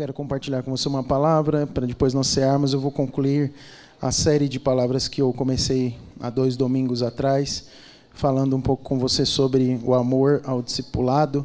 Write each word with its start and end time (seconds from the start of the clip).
Quero 0.00 0.14
compartilhar 0.14 0.62
com 0.62 0.70
você 0.70 0.88
uma 0.88 1.02
palavra, 1.04 1.66
para 1.66 1.86
depois 1.86 2.14
nós 2.14 2.26
cearmos, 2.28 2.72
eu 2.72 2.80
vou 2.80 2.90
concluir 2.90 3.52
a 4.00 4.10
série 4.10 4.48
de 4.48 4.58
palavras 4.58 5.06
que 5.08 5.20
eu 5.20 5.30
comecei 5.30 5.94
há 6.18 6.30
dois 6.30 6.56
domingos 6.56 7.02
atrás, 7.02 7.66
falando 8.14 8.56
um 8.56 8.62
pouco 8.62 8.82
com 8.82 8.98
você 8.98 9.26
sobre 9.26 9.78
o 9.84 9.92
amor 9.92 10.40
ao 10.46 10.62
discipulado. 10.62 11.44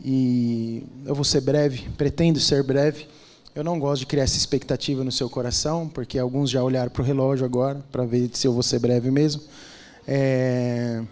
E 0.00 0.84
eu 1.04 1.12
vou 1.12 1.24
ser 1.24 1.40
breve, 1.40 1.88
pretendo 1.98 2.38
ser 2.38 2.62
breve. 2.62 3.08
Eu 3.52 3.64
não 3.64 3.80
gosto 3.80 4.02
de 4.02 4.06
criar 4.06 4.22
essa 4.22 4.36
expectativa 4.36 5.02
no 5.02 5.10
seu 5.10 5.28
coração, 5.28 5.88
porque 5.88 6.20
alguns 6.20 6.50
já 6.50 6.62
olharam 6.62 6.92
para 6.92 7.02
o 7.02 7.04
relógio 7.04 7.44
agora 7.44 7.84
para 7.90 8.04
ver 8.04 8.30
se 8.32 8.46
eu 8.46 8.52
vou 8.52 8.62
ser 8.62 8.78
breve 8.78 9.10
mesmo. 9.10 9.42
É... 10.06 11.02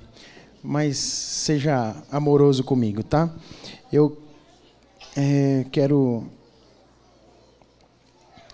Mas 0.62 0.98
seja 0.98 1.96
amoroso 2.12 2.62
comigo, 2.62 3.02
tá? 3.02 3.28
Eu 3.92 4.16
é, 5.16 5.66
quero 5.73 6.35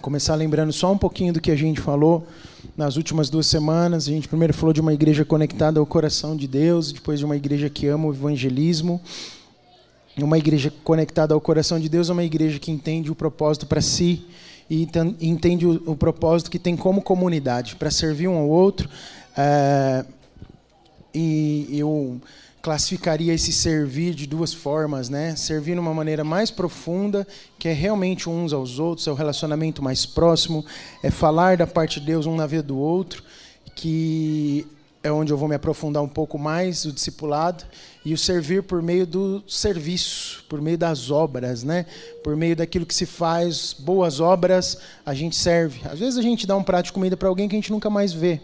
começar 0.03 0.34
lembrando 0.34 0.72
só 0.72 0.92
um 0.92 0.98
pouquinho 0.98 1.33
do 1.33 1.41
que 1.41 1.50
a 1.50 1.56
gente 1.56 1.81
falou 1.81 2.27
nas 2.77 2.97
últimas 2.97 3.31
duas 3.31 3.47
semanas. 3.47 4.09
A 4.09 4.11
gente 4.11 4.28
primeiro 4.28 4.53
falou 4.53 4.72
de 4.72 4.81
uma 4.81 4.92
igreja 4.92 5.25
conectada 5.25 5.78
ao 5.78 5.86
coração 5.86 6.36
de 6.36 6.48
Deus, 6.48 6.92
depois 6.92 7.20
de 7.20 7.25
uma 7.25 7.36
igreja 7.36 7.70
que 7.70 7.86
ama 7.86 8.09
o 8.09 8.12
evangelismo. 8.12 9.00
Uma 10.19 10.36
igreja 10.36 10.72
conectada 10.84 11.33
ao 11.33 11.41
coração 11.41 11.81
de 11.81 11.89
Deus 11.89 12.11
é 12.11 12.12
uma 12.12 12.25
igreja 12.25 12.59
que 12.59 12.70
entende 12.70 13.11
o 13.11 13.14
propósito 13.14 13.64
para 13.64 13.81
si 13.81 14.27
e 14.69 14.89
entende 15.20 15.67
o, 15.67 15.97
propósito 15.97 16.50
que 16.50 16.59
tem 16.59 16.77
como 16.77 17.00
comunidade, 17.00 17.77
para 17.77 17.91
servir 17.91 18.28
um 18.28 18.37
ao 18.37 18.48
outro. 18.48 18.89
É, 19.37 20.05
e 21.14 21.69
eu 21.70 22.20
classificaria 22.62 23.34
esse 23.34 23.52
servir 23.52 24.14
de 24.14 24.24
duas 24.24 24.55
formas, 24.55 25.08
né? 25.08 25.34
Servir 25.34 25.74
de 25.74 25.80
uma 25.80 25.92
maneira 25.92 26.22
mais 26.22 26.48
profunda, 26.48 27.27
que 27.58 27.69
é 27.69 27.72
realmente 27.72 28.30
uns 28.30 28.52
aos 28.52 28.78
outros, 28.78 29.08
é 29.08 29.10
o 29.10 29.14
relacionamento 29.14 29.82
mais 29.82 30.06
próximo, 30.06 30.64
é 31.02 31.10
falar 31.10 31.56
da 31.56 31.66
parte 31.66 31.98
de 31.98 32.06
Deus 32.06 32.24
um 32.24 32.36
na 32.36 32.46
vida 32.46 32.62
do 32.62 32.78
outro, 32.78 33.24
que 33.74 34.64
é 35.02 35.10
onde 35.10 35.32
eu 35.32 35.36
vou 35.36 35.48
me 35.48 35.56
aprofundar 35.56 36.00
um 36.00 36.08
pouco 36.08 36.38
mais 36.38 36.84
o 36.84 36.92
discipulado 36.92 37.64
e 38.04 38.14
o 38.14 38.19
servir 38.19 38.62
por 38.62 38.80
meio 38.80 39.04
do 39.04 39.42
serviço, 39.48 40.44
por 40.48 40.60
meio 40.60 40.78
das 40.78 41.10
obras, 41.10 41.64
né? 41.64 41.86
Por 42.22 42.36
meio 42.36 42.54
daquilo 42.54 42.86
que 42.86 42.94
se 42.94 43.06
faz, 43.06 43.74
boas 43.76 44.20
obras, 44.20 44.78
a 45.04 45.12
gente 45.12 45.34
serve. 45.34 45.80
Às 45.88 45.98
vezes 45.98 46.16
a 46.16 46.22
gente 46.22 46.47
dá 46.47 46.56
um 46.56 46.62
prato 46.62 46.86
de 46.86 46.92
comida 46.92 47.16
para 47.16 47.28
alguém 47.28 47.48
que 47.48 47.56
a 47.56 47.58
gente 47.58 47.72
nunca 47.72 47.91
mais 47.91 48.12
vê. 48.12 48.41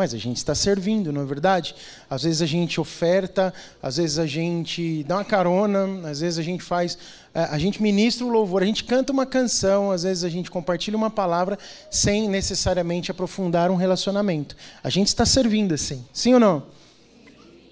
Mas 0.00 0.14
a 0.14 0.16
gente 0.16 0.38
está 0.38 0.54
servindo, 0.54 1.12
não 1.12 1.20
é 1.20 1.24
verdade? 1.26 1.74
Às 2.08 2.22
vezes 2.22 2.40
a 2.40 2.46
gente 2.46 2.80
oferta, 2.80 3.52
às 3.82 3.98
vezes 3.98 4.18
a 4.18 4.24
gente 4.24 5.04
dá 5.04 5.16
uma 5.16 5.24
carona, 5.26 6.08
às 6.08 6.20
vezes 6.20 6.38
a 6.38 6.42
gente 6.42 6.62
faz, 6.62 6.96
eh, 7.34 7.48
a 7.50 7.58
gente 7.58 7.82
ministra 7.82 8.24
o 8.24 8.30
louvor, 8.30 8.62
a 8.62 8.64
gente 8.64 8.82
canta 8.84 9.12
uma 9.12 9.26
canção, 9.26 9.90
às 9.90 10.04
vezes 10.04 10.24
a 10.24 10.30
gente 10.30 10.50
compartilha 10.50 10.96
uma 10.96 11.10
palavra 11.10 11.58
sem 11.90 12.30
necessariamente 12.30 13.10
aprofundar 13.10 13.70
um 13.70 13.76
relacionamento. 13.76 14.56
A 14.82 14.88
gente 14.88 15.08
está 15.08 15.26
servindo 15.26 15.74
assim, 15.74 16.02
sim 16.14 16.32
ou 16.32 16.40
não? 16.40 16.62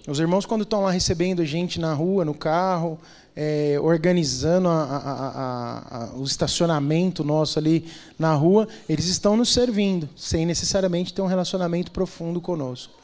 Os 0.09 0.19
irmãos, 0.19 0.47
quando 0.47 0.63
estão 0.63 0.81
lá 0.81 0.91
recebendo 0.91 1.43
a 1.43 1.45
gente 1.45 1.79
na 1.79 1.93
rua, 1.93 2.25
no 2.25 2.33
carro, 2.33 2.99
é, 3.37 3.77
organizando 3.79 4.67
a, 4.67 4.83
a, 4.83 6.05
a, 6.05 6.17
o 6.17 6.25
estacionamento 6.25 7.23
nosso 7.23 7.59
ali 7.59 7.85
na 8.19 8.33
rua, 8.33 8.67
eles 8.89 9.05
estão 9.05 9.37
nos 9.37 9.53
servindo, 9.53 10.09
sem 10.17 10.47
necessariamente 10.47 11.13
ter 11.13 11.21
um 11.21 11.27
relacionamento 11.27 11.91
profundo 11.91 12.41
conosco. 12.41 12.95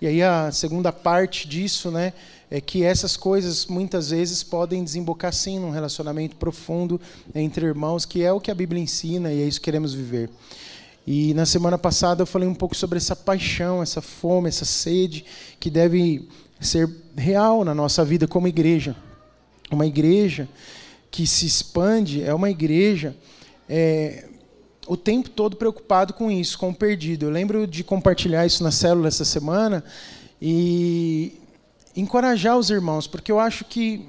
E 0.00 0.06
aí 0.08 0.20
a 0.20 0.50
segunda 0.50 0.90
parte 0.90 1.46
disso, 1.46 1.92
né, 1.92 2.12
é 2.50 2.60
que 2.60 2.82
essas 2.82 3.16
coisas 3.16 3.66
muitas 3.66 4.10
vezes 4.10 4.42
podem 4.42 4.82
desembocar 4.82 5.32
sim 5.32 5.60
num 5.60 5.70
relacionamento 5.70 6.34
profundo 6.34 7.00
entre 7.32 7.64
irmãos, 7.66 8.04
que 8.04 8.24
é 8.24 8.32
o 8.32 8.40
que 8.40 8.50
a 8.50 8.54
Bíblia 8.54 8.82
ensina 8.82 9.32
e 9.32 9.42
é 9.42 9.46
isso 9.46 9.60
que 9.60 9.66
queremos 9.66 9.94
viver. 9.94 10.28
E 11.06 11.32
na 11.34 11.46
semana 11.46 11.78
passada 11.78 12.22
eu 12.22 12.26
falei 12.26 12.48
um 12.48 12.54
pouco 12.54 12.76
sobre 12.76 12.98
essa 12.98 13.16
paixão, 13.16 13.80
essa 13.80 14.02
fome, 14.02 14.48
essa 14.48 14.64
sede 14.64 15.24
que 15.58 15.70
deve 15.70 16.28
ser 16.60 16.88
real 17.16 17.64
na 17.64 17.74
nossa 17.74 18.04
vida 18.04 18.26
como 18.26 18.48
igreja. 18.48 18.96
Uma 19.70 19.86
igreja 19.86 20.48
que 21.10 21.26
se 21.26 21.46
expande 21.46 22.22
é 22.22 22.32
uma 22.34 22.50
igreja 22.50 23.16
é, 23.68 24.24
o 24.86 24.96
tempo 24.96 25.28
todo 25.28 25.56
preocupado 25.56 26.14
com 26.14 26.30
isso, 26.30 26.58
com 26.58 26.70
o 26.70 26.74
perdido. 26.74 27.26
Eu 27.26 27.30
lembro 27.30 27.66
de 27.66 27.84
compartilhar 27.84 28.46
isso 28.46 28.64
na 28.64 28.70
célula 28.70 29.08
essa 29.08 29.24
semana 29.24 29.84
e 30.40 31.38
encorajar 31.94 32.56
os 32.56 32.70
irmãos, 32.70 33.06
porque 33.06 33.30
eu 33.30 33.38
acho 33.38 33.64
que 33.66 34.08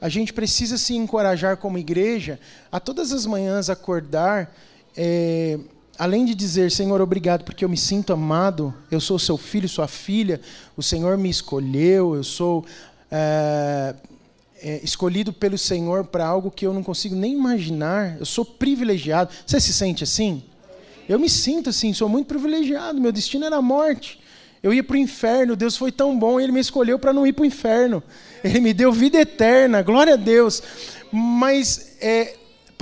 a 0.00 0.08
gente 0.08 0.32
precisa 0.32 0.78
se 0.78 0.94
encorajar 0.94 1.58
como 1.58 1.76
igreja 1.76 2.40
a 2.72 2.80
todas 2.80 3.12
as 3.12 3.26
manhãs 3.26 3.68
acordar, 3.68 4.54
é, 4.96 5.58
além 5.98 6.24
de 6.24 6.34
dizer 6.34 6.70
Senhor 6.70 7.00
obrigado 7.00 7.44
porque 7.44 7.64
eu 7.64 7.68
me 7.68 7.76
sinto 7.76 8.12
amado, 8.12 8.74
eu 8.90 9.00
sou 9.00 9.18
seu 9.18 9.36
filho, 9.36 9.68
sua 9.68 9.88
filha, 9.88 10.40
o 10.76 10.82
Senhor 10.82 11.16
me 11.16 11.30
escolheu, 11.30 12.14
eu 12.14 12.24
sou 12.24 12.64
é, 13.10 13.94
é, 14.64 14.80
escolhido 14.82 15.32
pelo 15.32 15.58
Senhor 15.58 16.04
para 16.04 16.26
algo 16.26 16.50
que 16.50 16.66
eu 16.66 16.72
não 16.72 16.82
consigo 16.82 17.14
nem 17.14 17.32
imaginar. 17.32 18.16
Eu 18.18 18.24
sou 18.24 18.44
privilegiado. 18.44 19.30
Você 19.46 19.60
se 19.60 19.72
sente 19.72 20.02
assim? 20.02 20.42
Eu 21.08 21.18
me 21.18 21.28
sinto 21.28 21.68
assim, 21.68 21.92
sou 21.92 22.08
muito 22.08 22.26
privilegiado. 22.26 23.00
Meu 23.00 23.12
destino 23.12 23.44
era 23.44 23.56
a 23.56 23.62
morte. 23.62 24.18
Eu 24.62 24.72
ia 24.72 24.82
para 24.82 24.94
o 24.94 24.98
inferno. 24.98 25.54
Deus 25.54 25.76
foi 25.76 25.92
tão 25.92 26.18
bom, 26.18 26.40
Ele 26.40 26.50
me 26.50 26.60
escolheu 26.60 26.98
para 26.98 27.12
não 27.12 27.26
ir 27.26 27.34
para 27.34 27.42
o 27.42 27.46
inferno. 27.46 28.02
Ele 28.42 28.58
me 28.60 28.72
deu 28.72 28.90
vida 28.90 29.20
eterna. 29.20 29.82
Glória 29.82 30.14
a 30.14 30.16
Deus. 30.16 30.62
Mas, 31.12 31.96
é, 32.00 32.34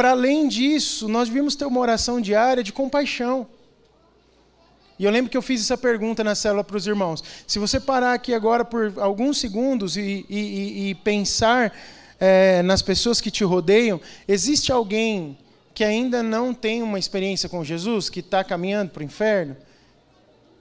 para 0.02 0.10
além 0.10 0.48
disso, 0.48 1.08
nós 1.08 1.28
devíamos 1.28 1.54
ter 1.54 1.64
uma 1.64 1.78
oração 1.78 2.20
diária 2.20 2.60
de 2.60 2.72
compaixão. 2.72 3.46
E 4.98 5.04
eu 5.04 5.12
lembro 5.12 5.30
que 5.30 5.36
eu 5.36 5.42
fiz 5.42 5.60
essa 5.60 5.78
pergunta 5.78 6.24
na 6.24 6.34
célula 6.34 6.64
para 6.64 6.76
os 6.76 6.88
irmãos. 6.88 7.22
Se 7.46 7.60
você 7.60 7.78
parar 7.78 8.12
aqui 8.12 8.34
agora 8.34 8.64
por 8.64 8.94
alguns 8.96 9.38
segundos 9.38 9.96
e, 9.96 10.26
e, 10.28 10.90
e 10.90 10.94
pensar 10.96 11.72
é, 12.18 12.62
nas 12.62 12.82
pessoas 12.82 13.20
que 13.20 13.30
te 13.30 13.44
rodeiam, 13.44 14.00
existe 14.26 14.72
alguém 14.72 15.38
que 15.72 15.84
ainda 15.84 16.20
não 16.20 16.52
tem 16.52 16.82
uma 16.82 16.98
experiência 16.98 17.48
com 17.48 17.62
Jesus, 17.62 18.10
que 18.10 18.18
está 18.18 18.42
caminhando 18.42 18.90
para 18.90 19.02
o 19.02 19.04
inferno? 19.04 19.56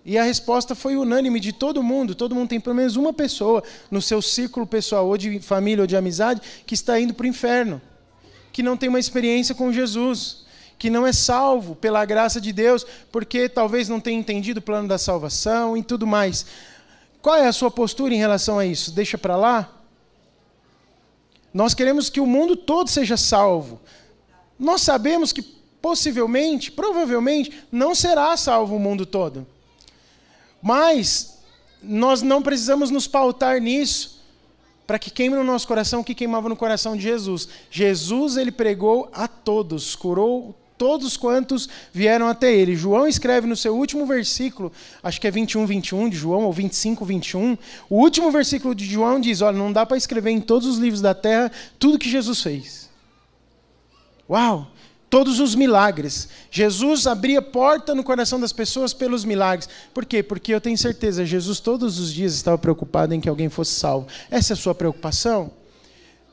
E 0.05 0.19
a 0.19 0.23
resposta 0.23 0.75
foi 0.75 0.95
unânime 0.95 1.39
de 1.39 1.51
todo 1.51 1.81
mundo. 1.81 2.13
Todo 2.13 2.35
mundo 2.35 2.49
tem 2.49 2.59
pelo 2.59 2.75
menos 2.75 2.95
uma 2.95 3.11
pessoa 3.11 3.63
no 3.89 4.03
seu 4.03 4.21
círculo 4.21 4.67
pessoal, 4.67 5.07
ou 5.07 5.17
de 5.17 5.39
família 5.39 5.81
ou 5.81 5.87
de 5.87 5.97
amizade, 5.97 6.63
que 6.63 6.75
está 6.75 6.99
indo 6.99 7.15
para 7.15 7.23
o 7.23 7.27
inferno, 7.27 7.81
que 8.51 8.63
não 8.63 8.77
tem 8.77 8.89
uma 8.89 8.99
experiência 8.99 9.55
com 9.55 9.71
Jesus 9.71 10.41
que 10.81 10.89
não 10.89 11.05
é 11.05 11.13
salvo 11.13 11.75
pela 11.75 12.03
graça 12.05 12.41
de 12.41 12.51
Deus, 12.51 12.83
porque 13.11 13.47
talvez 13.47 13.87
não 13.87 13.99
tenha 13.99 14.19
entendido 14.19 14.59
o 14.59 14.63
plano 14.63 14.87
da 14.87 14.97
salvação 14.97 15.77
e 15.77 15.83
tudo 15.83 16.07
mais. 16.07 16.43
Qual 17.21 17.35
é 17.35 17.45
a 17.45 17.53
sua 17.53 17.69
postura 17.69 18.15
em 18.15 18.17
relação 18.17 18.57
a 18.57 18.65
isso? 18.65 18.91
Deixa 18.91 19.15
para 19.15 19.35
lá? 19.35 19.71
Nós 21.53 21.75
queremos 21.75 22.09
que 22.09 22.19
o 22.19 22.25
mundo 22.25 22.55
todo 22.55 22.89
seja 22.89 23.15
salvo. 23.15 23.79
Nós 24.57 24.81
sabemos 24.81 25.31
que 25.31 25.43
possivelmente, 25.43 26.71
provavelmente, 26.71 27.63
não 27.71 27.93
será 27.93 28.35
salvo 28.35 28.75
o 28.75 28.79
mundo 28.79 29.05
todo. 29.05 29.45
Mas 30.63 31.37
nós 31.83 32.23
não 32.23 32.41
precisamos 32.41 32.89
nos 32.89 33.07
pautar 33.07 33.61
nisso 33.61 34.20
para 34.91 34.99
que 34.99 35.09
queime 35.09 35.37
no 35.37 35.43
nosso 35.45 35.65
coração 35.65 36.01
o 36.01 36.03
que 36.03 36.13
queimava 36.13 36.49
no 36.49 36.55
coração 36.57 36.97
de 36.97 37.03
Jesus. 37.03 37.47
Jesus 37.69 38.35
ele 38.35 38.51
pregou 38.51 39.09
a 39.13 39.25
todos, 39.25 39.95
curou 39.95 40.53
todos 40.77 41.15
quantos 41.15 41.69
vieram 41.93 42.27
até 42.27 42.53
ele. 42.53 42.75
João 42.75 43.07
escreve 43.07 43.47
no 43.47 43.55
seu 43.55 43.73
último 43.73 44.05
versículo, 44.05 44.69
acho 45.01 45.21
que 45.21 45.25
é 45.25 45.31
21, 45.31 45.65
21 45.65 46.09
de 46.09 46.17
João, 46.17 46.43
ou 46.43 46.51
25, 46.51 47.05
21. 47.05 47.57
O 47.89 48.01
último 48.01 48.31
versículo 48.31 48.75
de 48.75 48.83
João 48.83 49.21
diz: 49.21 49.39
Olha, 49.39 49.57
não 49.57 49.71
dá 49.71 49.85
para 49.85 49.95
escrever 49.95 50.31
em 50.31 50.41
todos 50.41 50.67
os 50.67 50.77
livros 50.77 50.99
da 50.99 51.15
terra 51.15 51.49
tudo 51.79 51.97
que 51.97 52.09
Jesus 52.09 52.41
fez. 52.41 52.89
Uau! 54.29 54.67
Todos 55.11 55.41
os 55.41 55.55
milagres. 55.55 56.29
Jesus 56.49 57.05
abria 57.05 57.41
porta 57.41 57.93
no 57.93 58.01
coração 58.01 58.39
das 58.39 58.53
pessoas 58.53 58.93
pelos 58.93 59.25
milagres. 59.25 59.67
Por 59.93 60.05
quê? 60.05 60.23
Porque 60.23 60.53
eu 60.53 60.61
tenho 60.61 60.77
certeza, 60.77 61.25
Jesus 61.25 61.59
todos 61.59 61.99
os 61.99 62.13
dias 62.13 62.33
estava 62.33 62.57
preocupado 62.57 63.13
em 63.13 63.19
que 63.19 63.27
alguém 63.27 63.49
fosse 63.49 63.73
salvo. 63.73 64.07
Essa 64.31 64.53
é 64.53 64.55
a 64.55 64.57
sua 64.57 64.73
preocupação? 64.73 65.51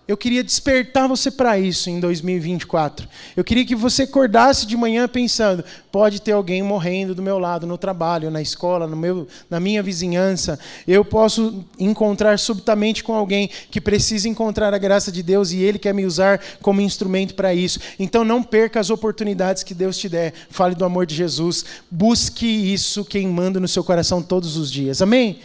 Eu 0.08 0.16
queria 0.16 0.42
despertar 0.42 1.06
você 1.06 1.30
para 1.30 1.58
isso 1.58 1.90
em 1.90 2.00
2024. 2.00 3.06
Eu 3.36 3.44
queria 3.44 3.66
que 3.66 3.74
você 3.74 4.04
acordasse 4.04 4.66
de 4.66 4.74
manhã 4.74 5.06
pensando: 5.06 5.62
pode 5.92 6.22
ter 6.22 6.32
alguém 6.32 6.62
morrendo 6.62 7.14
do 7.14 7.20
meu 7.20 7.38
lado 7.38 7.66
no 7.66 7.76
trabalho, 7.76 8.30
na 8.30 8.40
escola, 8.40 8.86
no 8.86 8.96
meu, 8.96 9.28
na 9.50 9.60
minha 9.60 9.82
vizinhança. 9.82 10.58
Eu 10.86 11.04
posso 11.04 11.62
encontrar 11.78 12.38
subitamente 12.38 13.04
com 13.04 13.14
alguém 13.14 13.50
que 13.70 13.82
precisa 13.82 14.26
encontrar 14.26 14.72
a 14.72 14.78
graça 14.78 15.12
de 15.12 15.22
Deus 15.22 15.52
e 15.52 15.58
Ele 15.58 15.78
quer 15.78 15.92
me 15.92 16.06
usar 16.06 16.40
como 16.62 16.80
instrumento 16.80 17.34
para 17.34 17.52
isso. 17.52 17.78
Então 17.98 18.24
não 18.24 18.42
perca 18.42 18.80
as 18.80 18.88
oportunidades 18.88 19.62
que 19.62 19.74
Deus 19.74 19.98
te 19.98 20.08
der. 20.08 20.32
Fale 20.48 20.74
do 20.74 20.86
amor 20.86 21.04
de 21.04 21.14
Jesus. 21.14 21.66
Busque 21.90 22.46
isso 22.46 23.04
queimando 23.04 23.60
no 23.60 23.68
seu 23.68 23.84
coração 23.84 24.22
todos 24.22 24.56
os 24.56 24.72
dias. 24.72 25.02
Amém? 25.02 25.40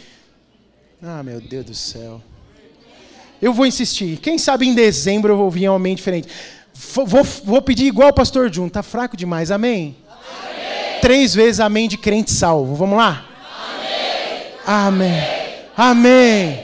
Ah, 1.02 1.22
meu 1.22 1.38
Deus 1.38 1.66
do 1.66 1.74
céu. 1.74 2.22
Eu 3.44 3.52
vou 3.52 3.66
insistir. 3.66 4.16
Quem 4.20 4.38
sabe 4.38 4.66
em 4.66 4.72
dezembro 4.74 5.30
eu 5.30 5.36
vou 5.36 5.50
vir 5.50 5.68
um 5.68 5.74
amém 5.74 5.94
diferente. 5.94 6.26
Vou, 7.04 7.22
vou 7.44 7.60
pedir 7.60 7.84
igual 7.84 8.08
o 8.08 8.12
pastor 8.14 8.50
Jun. 8.50 8.70
Tá 8.70 8.82
fraco 8.82 9.18
demais. 9.18 9.50
Amém? 9.50 9.94
amém? 10.08 11.00
Três 11.02 11.34
vezes 11.34 11.60
amém 11.60 11.86
de 11.86 11.98
crente 11.98 12.32
salvo. 12.32 12.74
Vamos 12.74 12.96
lá? 12.96 13.26
Amém. 14.66 15.10
Amém. 15.12 15.28
amém. 15.76 16.60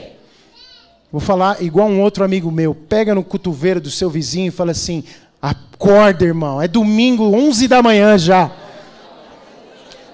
Vou 1.11 1.21
falar 1.21 1.61
igual 1.61 1.87
um 1.87 2.01
outro 2.01 2.23
amigo 2.23 2.49
meu. 2.49 2.73
Pega 2.73 3.13
no 3.13 3.23
cotovelo 3.23 3.79
do 3.79 3.91
seu 3.91 4.09
vizinho 4.09 4.47
e 4.47 4.51
fala 4.51 4.71
assim: 4.71 5.03
Acorda, 5.39 6.25
irmão. 6.25 6.59
É 6.59 6.67
domingo, 6.67 7.25
11 7.25 7.67
da 7.67 7.83
manhã 7.83 8.17
já. 8.17 8.49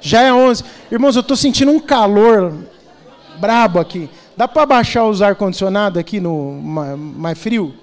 Já 0.02 0.22
é 0.22 0.34
11. 0.34 0.66
Irmãos, 0.92 1.16
eu 1.16 1.22
estou 1.22 1.38
sentindo 1.38 1.72
um 1.72 1.80
calor 1.80 2.54
brabo 3.40 3.80
aqui. 3.80 4.10
Dá 4.38 4.48
para 4.48 4.68
baixar 4.68 5.04
os 5.04 5.24
ar-condicionado 5.24 5.98
aqui 5.98 6.20
no 6.20 6.62
mais 6.62 7.40
frio? 7.40 7.74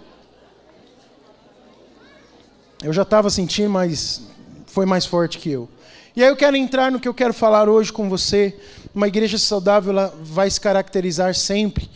Eu 2.80 2.92
já 2.92 3.02
estava 3.02 3.28
sentindo, 3.28 3.70
mas 3.70 4.22
foi 4.66 4.86
mais 4.86 5.04
forte 5.04 5.40
que 5.40 5.50
eu. 5.50 5.68
E 6.14 6.22
aí 6.22 6.28
eu 6.28 6.36
quero 6.36 6.56
entrar 6.56 6.92
no 6.92 7.00
que 7.00 7.08
eu 7.08 7.12
quero 7.12 7.34
falar 7.34 7.68
hoje 7.68 7.92
com 7.92 8.08
você. 8.08 8.56
Uma 8.94 9.08
igreja 9.08 9.36
saudável 9.36 9.90
ela 9.90 10.14
vai 10.22 10.48
se 10.48 10.60
caracterizar 10.60 11.34
sempre 11.34 11.90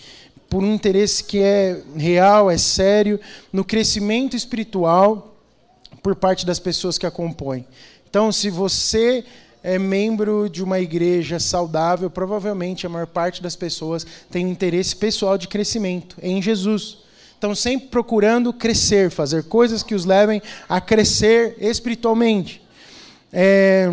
por 0.51 0.65
um 0.65 0.75
interesse 0.75 1.23
que 1.23 1.39
é 1.39 1.81
real, 1.95 2.51
é 2.51 2.59
sério, 2.59 3.21
no 3.53 3.65
crescimento 3.65 4.35
espiritual 4.35 5.37
por 6.03 6.17
parte 6.17 6.45
das 6.45 6.59
pessoas 6.59 6.99
que 6.99 7.07
a 7.07 7.13
compõem. 7.13 7.65
Então, 8.11 8.33
se 8.33 8.51
você 8.51 9.25
é 9.63 9.79
membro 9.79 10.49
de 10.49 10.63
uma 10.63 10.81
igreja 10.81 11.39
saudável, 11.39 12.09
provavelmente 12.11 12.87
a 12.87 12.89
maior 12.89 13.07
parte 13.07 13.43
das 13.43 13.57
pessoas 13.57 14.07
tem 14.31 14.47
um 14.47 14.51
interesse 14.51 14.95
pessoal 14.95 15.37
de 15.37 15.49
crescimento 15.49 16.17
em 16.23 16.41
Jesus. 16.41 16.99
Estão 17.35 17.55
sempre 17.55 17.89
procurando 17.89 18.53
crescer, 18.53 19.11
fazer 19.11 19.45
coisas 19.45 19.83
que 19.83 19.95
os 19.95 20.05
levem 20.05 20.43
a 20.69 20.81
crescer 20.81 21.57
espiritualmente. 21.61 22.63
É 23.33 23.91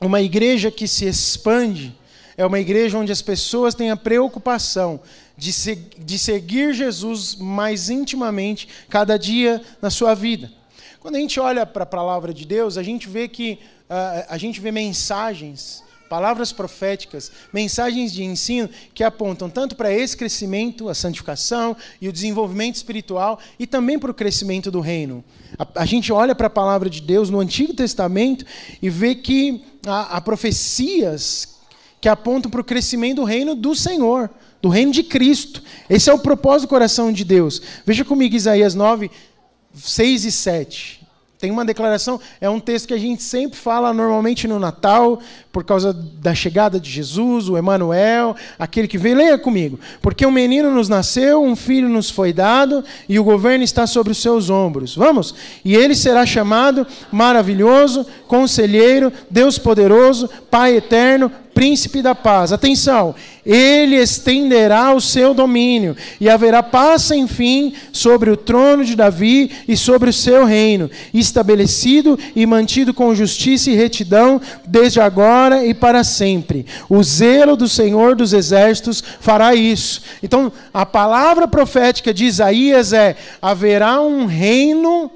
uma 0.00 0.20
igreja 0.20 0.70
que 0.70 0.86
se 0.86 1.06
expande 1.06 1.94
é 2.36 2.44
uma 2.44 2.60
igreja 2.60 2.98
onde 2.98 3.10
as 3.10 3.22
pessoas 3.22 3.74
têm 3.74 3.90
a 3.90 3.96
preocupação 3.96 5.00
de, 5.36 5.52
se, 5.52 5.74
de 5.74 6.18
seguir 6.18 6.74
Jesus 6.74 7.34
mais 7.34 7.88
intimamente 7.88 8.68
cada 8.90 9.16
dia 9.16 9.62
na 9.80 9.88
sua 9.88 10.14
vida. 10.14 10.52
Quando 11.00 11.16
a 11.16 11.18
gente 11.18 11.40
olha 11.40 11.64
para 11.64 11.84
a 11.84 11.86
palavra 11.86 12.34
de 12.34 12.44
Deus, 12.44 12.76
a 12.76 12.82
gente 12.82 13.08
vê 13.08 13.26
que 13.26 13.58
a 13.88 14.36
gente 14.36 14.60
vê 14.60 14.72
mensagens, 14.72 15.84
palavras 16.08 16.52
proféticas, 16.52 17.30
mensagens 17.52 18.12
de 18.12 18.24
ensino 18.24 18.68
que 18.94 19.04
apontam 19.04 19.48
tanto 19.48 19.76
para 19.76 19.92
esse 19.92 20.16
crescimento, 20.16 20.88
a 20.88 20.94
santificação 20.94 21.76
e 22.00 22.08
o 22.08 22.12
desenvolvimento 22.12 22.76
espiritual, 22.76 23.38
e 23.58 23.66
também 23.66 23.98
para 23.98 24.10
o 24.10 24.14
crescimento 24.14 24.70
do 24.70 24.80
reino. 24.80 25.24
A, 25.58 25.82
a 25.82 25.84
gente 25.84 26.12
olha 26.12 26.34
para 26.34 26.46
a 26.46 26.50
palavra 26.50 26.88
de 26.88 27.00
Deus 27.00 27.30
no 27.30 27.40
Antigo 27.40 27.74
Testamento 27.74 28.44
e 28.80 28.90
vê 28.90 29.14
que 29.14 29.62
há, 29.86 30.16
há 30.16 30.20
profecias 30.20 31.56
que 32.00 32.08
apontam 32.08 32.50
para 32.50 32.60
o 32.60 32.64
crescimento 32.64 33.16
do 33.16 33.24
reino 33.24 33.54
do 33.54 33.74
Senhor, 33.74 34.30
do 34.60 34.68
reino 34.68 34.92
de 34.92 35.02
Cristo. 35.02 35.62
Esse 35.88 36.10
é 36.10 36.12
o 36.12 36.18
propósito 36.18 36.68
do 36.68 36.70
coração 36.70 37.12
de 37.12 37.24
Deus. 37.24 37.60
Veja 37.84 38.04
comigo 38.04 38.34
Isaías 38.34 38.74
9, 38.74 39.10
6 39.74 40.24
e 40.24 40.32
7. 40.32 41.05
Tem 41.38 41.50
uma 41.50 41.66
declaração, 41.66 42.18
é 42.40 42.48
um 42.48 42.58
texto 42.58 42.88
que 42.88 42.94
a 42.94 42.98
gente 42.98 43.22
sempre 43.22 43.58
fala 43.58 43.92
normalmente 43.92 44.48
no 44.48 44.58
Natal, 44.58 45.20
por 45.52 45.64
causa 45.64 45.92
da 45.92 46.34
chegada 46.34 46.80
de 46.80 46.90
Jesus, 46.90 47.48
o 47.50 47.58
Emanuel, 47.58 48.34
aquele 48.58 48.88
que 48.88 48.96
veio. 48.96 49.16
Leia 49.16 49.38
comigo. 49.38 49.78
Porque 50.00 50.24
um 50.24 50.30
menino 50.30 50.70
nos 50.70 50.88
nasceu, 50.88 51.42
um 51.42 51.54
filho 51.54 51.90
nos 51.90 52.10
foi 52.10 52.32
dado, 52.32 52.82
e 53.06 53.18
o 53.18 53.24
governo 53.24 53.62
está 53.62 53.86
sobre 53.86 54.12
os 54.12 54.18
seus 54.18 54.48
ombros. 54.48 54.96
Vamos? 54.96 55.34
E 55.62 55.74
ele 55.74 55.94
será 55.94 56.24
chamado 56.24 56.86
maravilhoso, 57.12 58.06
conselheiro, 58.26 59.12
Deus 59.30 59.58
poderoso, 59.58 60.30
Pai 60.50 60.76
eterno, 60.76 61.30
príncipe 61.56 62.02
da 62.02 62.14
paz. 62.14 62.52
Atenção, 62.52 63.14
ele 63.44 63.96
estenderá 63.96 64.92
o 64.92 65.00
seu 65.00 65.32
domínio 65.32 65.96
e 66.20 66.28
haverá 66.28 66.62
paz 66.62 67.04
sem 67.04 67.26
fim 67.26 67.72
sobre 67.90 68.28
o 68.28 68.36
trono 68.36 68.84
de 68.84 68.94
Davi 68.94 69.50
e 69.66 69.74
sobre 69.74 70.10
o 70.10 70.12
seu 70.12 70.44
reino, 70.44 70.90
estabelecido 71.14 72.18
e 72.36 72.44
mantido 72.44 72.92
com 72.92 73.14
justiça 73.14 73.70
e 73.70 73.74
retidão 73.74 74.38
desde 74.66 75.00
agora 75.00 75.64
e 75.64 75.72
para 75.72 76.04
sempre. 76.04 76.66
O 76.90 77.02
zelo 77.02 77.56
do 77.56 77.66
Senhor 77.66 78.14
dos 78.14 78.34
exércitos 78.34 79.02
fará 79.18 79.54
isso. 79.54 80.02
Então, 80.22 80.52
a 80.74 80.84
palavra 80.84 81.48
profética 81.48 82.12
de 82.12 82.26
Isaías 82.26 82.92
é: 82.92 83.16
haverá 83.40 84.02
um 84.02 84.26
reino 84.26 85.10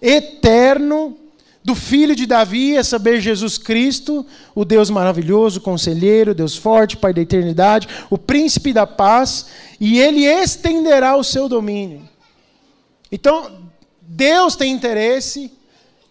eterno 0.00 1.16
do 1.62 1.74
filho 1.74 2.16
de 2.16 2.26
Davi, 2.26 2.76
a 2.76 2.84
saber, 2.84 3.20
Jesus 3.20 3.58
Cristo, 3.58 4.24
o 4.54 4.64
Deus 4.64 4.88
maravilhoso, 4.88 5.60
conselheiro, 5.60 6.34
Deus 6.34 6.56
forte, 6.56 6.96
Pai 6.96 7.12
da 7.12 7.20
eternidade, 7.20 7.86
o 8.08 8.16
príncipe 8.16 8.72
da 8.72 8.86
paz, 8.86 9.46
e 9.78 9.98
ele 9.98 10.24
estenderá 10.24 11.16
o 11.16 11.24
seu 11.24 11.48
domínio. 11.48 12.08
Então, 13.12 13.70
Deus 14.00 14.56
tem 14.56 14.72
interesse 14.72 15.52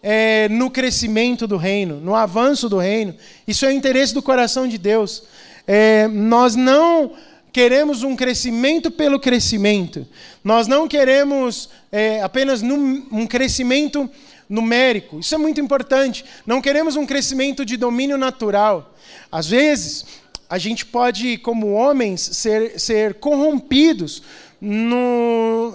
é, 0.02 0.48
no 0.48 0.70
crescimento 0.70 1.46
do 1.46 1.56
reino, 1.56 1.96
no 2.00 2.14
avanço 2.14 2.68
do 2.68 2.78
reino. 2.78 3.14
Isso 3.46 3.66
é 3.66 3.72
interesse 3.72 4.14
do 4.14 4.22
coração 4.22 4.68
de 4.68 4.78
Deus. 4.78 5.24
É, 5.66 6.06
nós 6.08 6.54
não 6.54 7.12
queremos 7.52 8.02
um 8.02 8.14
crescimento 8.14 8.90
pelo 8.90 9.18
crescimento. 9.18 10.06
Nós 10.42 10.66
não 10.66 10.86
queremos 10.86 11.68
é, 11.90 12.22
apenas 12.22 12.62
num, 12.62 13.06
um 13.10 13.26
crescimento 13.26 14.08
numérico. 14.50 15.20
Isso 15.20 15.34
é 15.34 15.38
muito 15.38 15.60
importante. 15.60 16.24
Não 16.44 16.60
queremos 16.60 16.96
um 16.96 17.06
crescimento 17.06 17.64
de 17.64 17.76
domínio 17.76 18.18
natural. 18.18 18.92
Às 19.30 19.46
vezes, 19.46 20.04
a 20.48 20.58
gente 20.58 20.84
pode, 20.84 21.38
como 21.38 21.72
homens, 21.72 22.20
ser, 22.20 22.78
ser 22.80 23.14
corrompidos 23.14 24.24
no, 24.60 25.72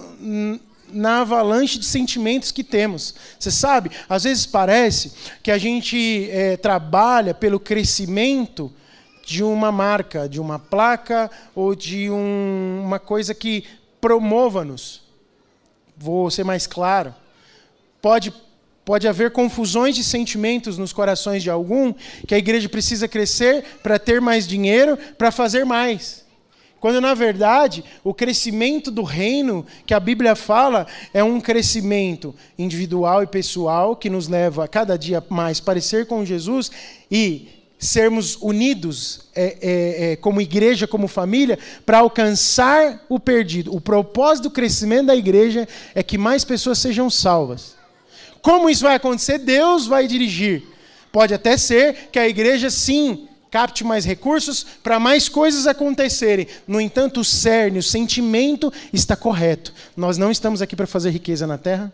na 0.92 1.22
avalanche 1.22 1.78
de 1.78 1.86
sentimentos 1.86 2.52
que 2.52 2.62
temos. 2.62 3.14
Você 3.38 3.50
sabe, 3.50 3.90
às 4.06 4.24
vezes 4.24 4.44
parece 4.44 5.12
que 5.42 5.50
a 5.50 5.56
gente 5.56 6.28
é, 6.30 6.58
trabalha 6.58 7.32
pelo 7.32 7.58
crescimento 7.58 8.70
de 9.24 9.42
uma 9.42 9.72
marca, 9.72 10.28
de 10.28 10.38
uma 10.38 10.58
placa 10.58 11.30
ou 11.54 11.74
de 11.74 12.10
um, 12.10 12.82
uma 12.84 12.98
coisa 12.98 13.34
que 13.34 13.64
promova-nos. 14.00 15.02
Vou 15.96 16.30
ser 16.30 16.44
mais 16.44 16.66
claro. 16.66 17.14
Pode 18.02 18.32
Pode 18.86 19.08
haver 19.08 19.32
confusões 19.32 19.96
de 19.96 20.04
sentimentos 20.04 20.78
nos 20.78 20.92
corações 20.92 21.42
de 21.42 21.50
algum, 21.50 21.92
que 22.24 22.36
a 22.36 22.38
igreja 22.38 22.68
precisa 22.68 23.08
crescer 23.08 23.64
para 23.82 23.98
ter 23.98 24.20
mais 24.20 24.46
dinheiro, 24.46 24.96
para 25.18 25.32
fazer 25.32 25.66
mais. 25.66 26.24
Quando, 26.78 27.00
na 27.00 27.12
verdade, 27.12 27.82
o 28.04 28.14
crescimento 28.14 28.92
do 28.92 29.02
reino 29.02 29.66
que 29.84 29.92
a 29.92 29.98
Bíblia 29.98 30.36
fala 30.36 30.86
é 31.12 31.24
um 31.24 31.40
crescimento 31.40 32.32
individual 32.56 33.24
e 33.24 33.26
pessoal 33.26 33.96
que 33.96 34.08
nos 34.08 34.28
leva 34.28 34.64
a 34.64 34.68
cada 34.68 34.96
dia 34.96 35.20
mais 35.28 35.58
parecer 35.58 36.06
com 36.06 36.24
Jesus 36.24 36.70
e 37.10 37.48
sermos 37.76 38.36
unidos 38.40 39.22
é, 39.34 39.56
é, 39.60 40.12
é, 40.12 40.16
como 40.16 40.40
igreja, 40.40 40.86
como 40.86 41.08
família, 41.08 41.58
para 41.84 41.98
alcançar 41.98 43.04
o 43.08 43.18
perdido. 43.18 43.74
O 43.74 43.80
propósito 43.80 44.44
do 44.44 44.52
crescimento 44.52 45.06
da 45.06 45.16
igreja 45.16 45.66
é 45.92 46.04
que 46.04 46.16
mais 46.16 46.44
pessoas 46.44 46.78
sejam 46.78 47.10
salvas. 47.10 47.75
Como 48.46 48.70
isso 48.70 48.84
vai 48.84 48.94
acontecer? 48.94 49.38
Deus 49.38 49.88
vai 49.88 50.06
dirigir. 50.06 50.62
Pode 51.10 51.34
até 51.34 51.56
ser 51.56 52.10
que 52.12 52.18
a 52.20 52.28
igreja, 52.28 52.70
sim, 52.70 53.26
capte 53.50 53.82
mais 53.82 54.04
recursos 54.04 54.64
para 54.84 55.00
mais 55.00 55.28
coisas 55.28 55.66
acontecerem. 55.66 56.46
No 56.64 56.80
entanto, 56.80 57.18
o 57.18 57.24
cerne, 57.24 57.80
o 57.80 57.82
sentimento 57.82 58.72
está 58.92 59.16
correto. 59.16 59.74
Nós 59.96 60.16
não 60.16 60.30
estamos 60.30 60.62
aqui 60.62 60.76
para 60.76 60.86
fazer 60.86 61.10
riqueza 61.10 61.44
na 61.44 61.58
terra. 61.58 61.92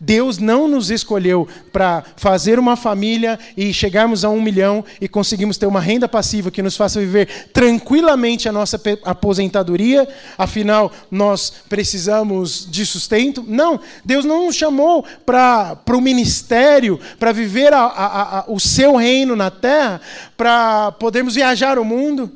Deus 0.00 0.38
não 0.38 0.68
nos 0.68 0.90
escolheu 0.90 1.48
para 1.72 2.04
fazer 2.16 2.58
uma 2.58 2.76
família 2.76 3.36
e 3.56 3.72
chegarmos 3.72 4.24
a 4.24 4.28
um 4.28 4.40
milhão 4.40 4.84
e 5.00 5.08
conseguirmos 5.08 5.58
ter 5.58 5.66
uma 5.66 5.80
renda 5.80 6.08
passiva 6.08 6.52
que 6.52 6.62
nos 6.62 6.76
faça 6.76 7.00
viver 7.00 7.48
tranquilamente 7.52 8.48
a 8.48 8.52
nossa 8.52 8.80
aposentadoria, 9.04 10.08
afinal, 10.36 10.92
nós 11.10 11.52
precisamos 11.68 12.64
de 12.70 12.86
sustento. 12.86 13.44
Não, 13.46 13.80
Deus 14.04 14.24
não 14.24 14.46
nos 14.46 14.54
chamou 14.54 15.04
para 15.26 15.76
o 15.92 16.00
ministério, 16.00 17.00
para 17.18 17.32
viver 17.32 17.72
a, 17.72 17.80
a, 17.80 18.38
a, 18.38 18.44
o 18.46 18.60
seu 18.60 18.94
reino 18.94 19.34
na 19.34 19.50
terra, 19.50 20.00
para 20.36 20.92
podermos 20.92 21.34
viajar 21.34 21.76
o 21.76 21.84
mundo. 21.84 22.30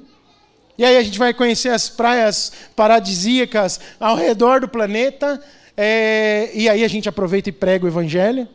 E 0.76 0.84
aí 0.84 0.96
a 0.96 1.02
gente 1.02 1.18
vai 1.18 1.32
conhecer 1.32 1.68
as 1.68 1.88
praias 1.88 2.50
paradisíacas 2.74 3.78
ao 4.00 4.16
redor 4.16 4.60
do 4.60 4.68
planeta 4.68 5.40
é, 5.76 6.50
e 6.54 6.68
aí 6.68 6.84
a 6.84 6.88
gente 6.88 7.08
aproveita 7.08 7.48
e 7.48 7.52
prega 7.52 7.84
o 7.84 7.88
evangelho. 7.88 8.48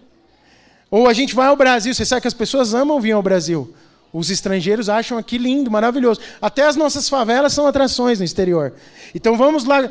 Ou 0.90 1.08
a 1.08 1.14
gente 1.14 1.36
vai 1.36 1.48
ao 1.48 1.56
Brasil, 1.56 1.94
você 1.94 2.06
sabe 2.06 2.22
que 2.22 2.28
as 2.28 2.34
pessoas 2.34 2.74
amam 2.74 3.00
vir 3.00 3.12
ao 3.12 3.22
Brasil. 3.22 3.74
Os 4.14 4.30
estrangeiros 4.30 4.88
acham 4.88 5.18
aqui 5.18 5.38
lindo, 5.38 5.70
maravilhoso. 5.70 6.22
Até 6.42 6.66
as 6.66 6.76
nossas 6.76 7.10
favelas 7.10 7.54
são 7.54 7.68
atrações 7.68 8.20
no 8.20 8.26
exterior. 8.26 8.74
Então 9.14 9.38
vamos 9.38 9.66
lá 9.66 9.90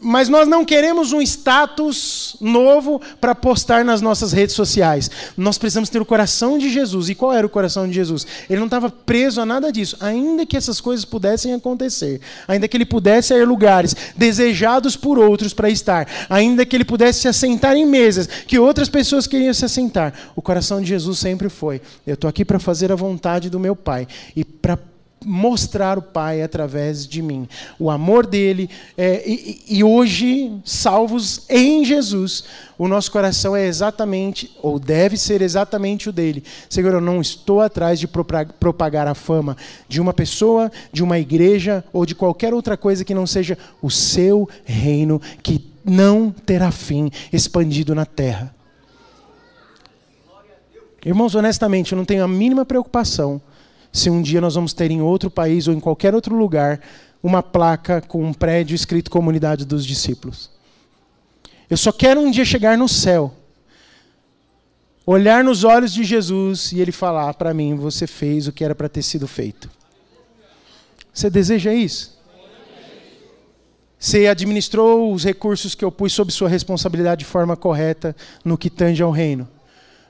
mas 0.00 0.28
nós 0.28 0.46
não 0.46 0.64
queremos 0.64 1.12
um 1.12 1.20
status 1.22 2.36
novo 2.40 3.00
para 3.20 3.34
postar 3.34 3.84
nas 3.84 4.00
nossas 4.02 4.32
redes 4.32 4.54
sociais. 4.54 5.10
Nós 5.36 5.56
precisamos 5.56 5.88
ter 5.88 6.00
o 6.00 6.04
coração 6.04 6.58
de 6.58 6.70
Jesus. 6.70 7.08
E 7.08 7.14
qual 7.14 7.32
era 7.32 7.46
o 7.46 7.50
coração 7.50 7.88
de 7.88 7.94
Jesus? 7.94 8.26
Ele 8.48 8.58
não 8.58 8.66
estava 8.66 8.90
preso 8.90 9.40
a 9.40 9.46
nada 9.46 9.72
disso. 9.72 9.96
Ainda 10.00 10.44
que 10.44 10.56
essas 10.56 10.80
coisas 10.80 11.04
pudessem 11.04 11.54
acontecer, 11.54 12.20
ainda 12.46 12.68
que 12.68 12.76
ele 12.76 12.84
pudesse 12.84 13.32
ir 13.32 13.46
lugares 13.46 13.96
desejados 14.16 14.94
por 14.96 15.18
outros 15.18 15.54
para 15.54 15.70
estar, 15.70 16.06
ainda 16.28 16.66
que 16.66 16.76
ele 16.76 16.84
pudesse 16.84 17.20
se 17.20 17.28
assentar 17.28 17.76
em 17.76 17.86
mesas 17.86 18.26
que 18.26 18.58
outras 18.58 18.88
pessoas 18.88 19.26
queriam 19.26 19.54
se 19.54 19.64
assentar, 19.64 20.12
o 20.36 20.42
coração 20.42 20.80
de 20.80 20.88
Jesus 20.88 21.18
sempre 21.18 21.48
foi: 21.48 21.80
eu 22.06 22.14
estou 22.14 22.28
aqui 22.28 22.44
para 22.44 22.58
fazer 22.58 22.92
a 22.92 22.96
vontade 22.96 23.48
do 23.48 23.58
meu 23.58 23.74
Pai 23.74 24.06
e 24.36 24.44
para 24.44 24.78
mostrar 25.24 25.98
o 25.98 26.02
Pai 26.02 26.42
através 26.42 27.06
de 27.06 27.22
mim. 27.22 27.48
O 27.78 27.90
amor 27.90 28.26
dele. 28.26 28.68
É, 28.96 29.22
e, 29.28 29.62
e, 29.68 29.84
hoje, 29.84 30.52
salvos 30.64 31.42
em 31.48 31.84
Jesus, 31.84 32.44
o 32.76 32.86
nosso 32.86 33.10
coração 33.10 33.56
é 33.56 33.66
exatamente, 33.66 34.50
ou 34.62 34.78
deve 34.78 35.16
ser 35.16 35.42
exatamente 35.42 36.08
o 36.08 36.12
dele. 36.12 36.44
Senhor, 36.68 36.92
eu 36.92 37.00
não 37.00 37.20
estou 37.20 37.60
atrás 37.60 37.98
de 37.98 38.06
propagar 38.06 39.06
a 39.06 39.14
fama 39.14 39.56
de 39.88 40.00
uma 40.00 40.12
pessoa, 40.12 40.70
de 40.92 41.02
uma 41.02 41.18
igreja 41.18 41.84
ou 41.92 42.04
de 42.04 42.14
qualquer 42.14 42.52
outra 42.52 42.76
coisa 42.76 43.04
que 43.04 43.14
não 43.14 43.26
seja 43.26 43.56
o 43.80 43.90
seu 43.90 44.48
reino, 44.64 45.20
que 45.42 45.64
não 45.84 46.30
terá 46.30 46.70
fim 46.70 47.10
expandido 47.32 47.94
na 47.94 48.06
terra. 48.06 48.54
Irmãos, 51.04 51.34
honestamente, 51.34 51.92
eu 51.92 51.98
não 51.98 52.04
tenho 52.04 52.24
a 52.24 52.28
mínima 52.28 52.64
preocupação 52.64 53.40
se 53.94 54.10
um 54.10 54.20
dia 54.20 54.40
nós 54.40 54.56
vamos 54.56 54.72
ter 54.72 54.90
em 54.90 55.00
outro 55.00 55.30
país 55.30 55.68
ou 55.68 55.72
em 55.72 55.78
qualquer 55.78 56.16
outro 56.16 56.34
lugar 56.34 56.80
uma 57.22 57.44
placa 57.44 58.00
com 58.00 58.24
um 58.24 58.34
prédio 58.34 58.74
escrito 58.74 59.08
Comunidade 59.08 59.64
dos 59.64 59.86
Discípulos. 59.86 60.50
Eu 61.70 61.76
só 61.76 61.92
quero 61.92 62.20
um 62.20 62.28
dia 62.28 62.44
chegar 62.44 62.76
no 62.76 62.88
céu, 62.88 63.32
olhar 65.06 65.44
nos 65.44 65.62
olhos 65.62 65.94
de 65.94 66.02
Jesus 66.02 66.72
e 66.72 66.80
ele 66.80 66.90
falar 66.90 67.34
para 67.34 67.54
mim: 67.54 67.76
Você 67.76 68.04
fez 68.04 68.48
o 68.48 68.52
que 68.52 68.64
era 68.64 68.74
para 68.74 68.88
ter 68.88 69.02
sido 69.02 69.28
feito. 69.28 69.70
Você 71.12 71.30
deseja 71.30 71.72
isso? 71.72 72.18
Você 73.96 74.26
administrou 74.26 75.14
os 75.14 75.22
recursos 75.22 75.72
que 75.72 75.84
eu 75.84 75.92
pus 75.92 76.12
sob 76.12 76.32
sua 76.32 76.48
responsabilidade 76.48 77.20
de 77.20 77.24
forma 77.24 77.56
correta 77.56 78.14
no 78.44 78.58
que 78.58 78.68
tange 78.68 79.04
ao 79.04 79.12
reino? 79.12 79.48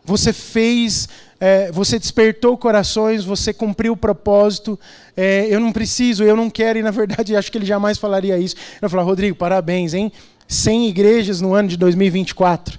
Você 0.04 0.32
fez 0.32 1.08
é, 1.40 1.70
você 1.70 1.98
despertou 1.98 2.56
corações, 2.56 3.24
você 3.24 3.52
cumpriu 3.52 3.92
o 3.92 3.96
propósito. 3.96 4.78
É, 5.14 5.46
eu 5.50 5.60
não 5.60 5.72
preciso, 5.72 6.24
eu 6.24 6.34
não 6.34 6.48
quero, 6.48 6.78
e 6.78 6.82
na 6.82 6.90
verdade 6.90 7.34
acho 7.36 7.52
que 7.52 7.58
ele 7.58 7.66
jamais 7.66 7.98
falaria 7.98 8.38
isso. 8.38 8.56
Eu 8.80 8.88
falar, 8.88 9.02
Rodrigo, 9.02 9.36
parabéns, 9.36 9.92
hein? 9.94 10.10
100 10.48 10.88
igrejas 10.88 11.40
no 11.40 11.52
ano 11.52 11.68
de 11.68 11.76
2024. 11.76 12.78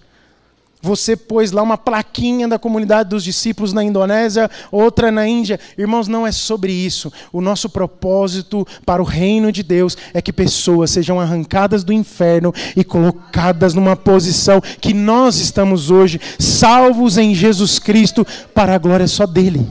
Você 0.86 1.16
pôs 1.16 1.52
lá 1.52 1.64
uma 1.64 1.80
plaquinha 1.80 2.48
da 2.48 2.60
comunidade 2.60 3.10
dos 3.10 3.24
discípulos 3.24 3.74
na 3.74 3.84
Indonésia, 3.84 4.48
outra 4.72 5.12
na 5.12 5.28
Índia. 5.28 5.60
Irmãos, 5.76 6.08
não 6.08 6.28
é 6.28 6.32
sobre 6.32 6.72
isso. 6.72 7.12
O 7.34 7.42
nosso 7.42 7.68
propósito 7.68 8.68
para 8.86 9.02
o 9.02 9.06
reino 9.06 9.52
de 9.52 9.64
Deus 9.64 9.98
é 10.14 10.22
que 10.22 10.32
pessoas 10.32 10.92
sejam 10.92 11.20
arrancadas 11.20 11.84
do 11.84 11.92
inferno 11.92 12.54
e 12.76 12.84
colocadas 12.84 13.74
numa 13.74 13.96
posição 13.96 14.62
que 14.80 14.94
nós 14.94 15.38
estamos 15.38 15.90
hoje, 15.90 16.22
salvos 16.38 17.18
em 17.18 17.34
Jesus 17.34 17.80
Cristo, 17.80 18.24
para 18.54 18.76
a 18.76 18.78
glória 18.78 19.08
só 19.08 19.26
dele. 19.26 19.68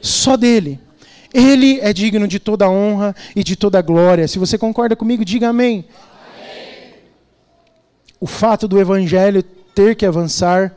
Só 0.00 0.34
dele. 0.34 0.80
Ele 1.34 1.78
é 1.80 1.92
digno 1.92 2.26
de 2.26 2.38
toda 2.38 2.70
honra 2.70 3.14
e 3.34 3.44
de 3.44 3.54
toda 3.54 3.82
glória. 3.82 4.26
Se 4.26 4.38
você 4.38 4.56
concorda 4.56 4.96
comigo, 4.96 5.26
diga 5.26 5.50
amém. 5.50 5.84
amém. 6.40 6.94
O 8.18 8.26
fato 8.26 8.66
do 8.66 8.80
evangelho 8.80 9.44
ter 9.76 9.94
que 9.94 10.06
avançar, 10.06 10.74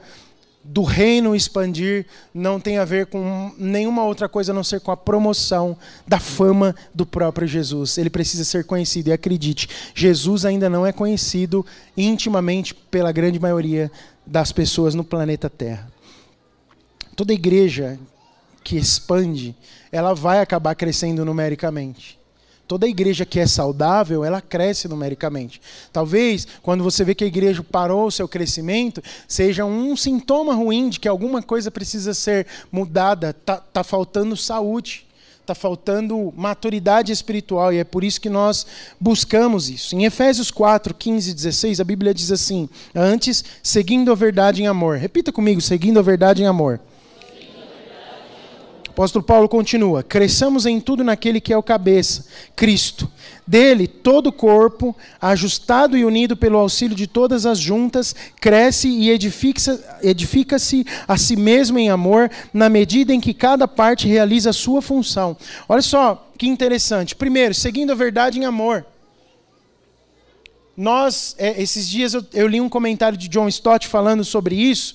do 0.61 0.83
reino 0.83 1.33
expandir, 1.33 2.05
não 2.33 2.59
tem 2.59 2.77
a 2.77 2.85
ver 2.85 3.05
com 3.05 3.51
nenhuma 3.57 4.03
outra 4.03 4.27
coisa 4.27 4.51
a 4.51 4.55
não 4.55 4.63
ser 4.63 4.81
com 4.81 4.91
a 4.91 4.97
promoção 4.97 5.75
da 6.05 6.19
fama 6.19 6.75
do 6.93 7.05
próprio 7.05 7.47
Jesus. 7.47 7.97
Ele 7.97 8.09
precisa 8.09 8.43
ser 8.43 8.65
conhecido. 8.65 9.07
E 9.07 9.13
acredite, 9.13 9.69
Jesus 9.95 10.43
ainda 10.43 10.69
não 10.69 10.85
é 10.85 10.91
conhecido 10.91 11.65
intimamente 11.95 12.75
pela 12.75 13.11
grande 13.13 13.39
maioria 13.39 13.89
das 14.27 14.51
pessoas 14.51 14.93
no 14.93 15.03
planeta 15.03 15.49
Terra. 15.49 15.89
Toda 17.15 17.33
igreja 17.33 17.97
que 18.61 18.77
expande, 18.77 19.55
ela 19.93 20.13
vai 20.13 20.41
acabar 20.41 20.75
crescendo 20.75 21.23
numericamente. 21.23 22.18
Toda 22.69 22.87
igreja 22.87 23.25
que 23.25 23.39
é 23.39 23.47
saudável, 23.47 24.23
ela 24.23 24.41
cresce 24.41 24.87
numericamente. 24.87 25.59
Talvez, 25.91 26.47
quando 26.61 26.83
você 26.83 27.03
vê 27.03 27.15
que 27.15 27.23
a 27.23 27.27
igreja 27.27 27.63
parou 27.63 28.05
o 28.05 28.11
seu 28.11 28.27
crescimento, 28.27 29.01
seja 29.27 29.65
um 29.65 29.97
sintoma 29.97 30.53
ruim 30.53 30.87
de 30.87 30.99
que 30.99 31.07
alguma 31.07 31.41
coisa 31.41 31.71
precisa 31.71 32.13
ser 32.13 32.45
mudada. 32.71 33.31
Está 33.31 33.57
tá 33.57 33.83
faltando 33.83 34.37
saúde, 34.37 35.07
está 35.41 35.55
faltando 35.55 36.31
maturidade 36.37 37.11
espiritual, 37.11 37.73
e 37.73 37.79
é 37.79 37.83
por 37.83 38.03
isso 38.03 38.21
que 38.21 38.29
nós 38.29 38.67
buscamos 38.99 39.67
isso. 39.67 39.95
Em 39.95 40.05
Efésios 40.05 40.51
4, 40.51 40.93
15 40.93 41.31
e 41.31 41.33
16, 41.33 41.79
a 41.79 41.83
Bíblia 41.83 42.13
diz 42.13 42.31
assim: 42.31 42.69
Antes, 42.93 43.43
seguindo 43.63 44.11
a 44.11 44.15
verdade 44.15 44.61
em 44.61 44.67
amor. 44.67 44.99
Repita 44.99 45.31
comigo: 45.31 45.59
seguindo 45.59 45.97
a 45.97 46.03
verdade 46.03 46.43
em 46.43 46.45
amor 46.45 46.79
apóstolo 48.99 49.23
Paulo 49.23 49.47
continua: 49.47 50.03
cresçamos 50.03 50.65
em 50.65 50.79
tudo 50.81 51.05
naquele 51.05 51.39
que 51.39 51.53
é 51.53 51.57
o 51.57 51.63
cabeça, 51.63 52.25
Cristo. 52.55 53.09
Dele, 53.47 53.87
todo 53.87 54.27
o 54.27 54.31
corpo, 54.31 54.95
ajustado 55.19 55.97
e 55.97 56.05
unido 56.05 56.37
pelo 56.37 56.59
auxílio 56.59 56.95
de 56.95 57.07
todas 57.07 57.47
as 57.47 57.57
juntas, 57.57 58.15
cresce 58.39 58.87
e 58.89 59.09
edifica-se 59.09 59.79
edifica 60.03 60.57
a 61.07 61.17
si 61.17 61.35
mesmo 61.35 61.79
em 61.79 61.89
amor, 61.89 62.29
na 62.53 62.69
medida 62.69 63.11
em 63.11 63.19
que 63.19 63.33
cada 63.33 63.67
parte 63.67 64.07
realiza 64.07 64.51
a 64.51 64.53
sua 64.53 64.81
função. 64.81 65.35
Olha 65.67 65.81
só 65.81 66.29
que 66.37 66.47
interessante. 66.47 67.15
Primeiro, 67.15 67.55
seguindo 67.55 67.91
a 67.91 67.95
verdade 67.95 68.37
em 68.37 68.45
amor. 68.45 68.85
Nós, 70.77 71.35
é, 71.37 71.61
esses 71.61 71.89
dias 71.89 72.13
eu 72.33 72.47
li 72.47 72.61
um 72.61 72.69
comentário 72.69 73.17
de 73.17 73.27
John 73.27 73.47
Stott 73.47 73.87
falando 73.87 74.23
sobre 74.23 74.55
isso, 74.55 74.93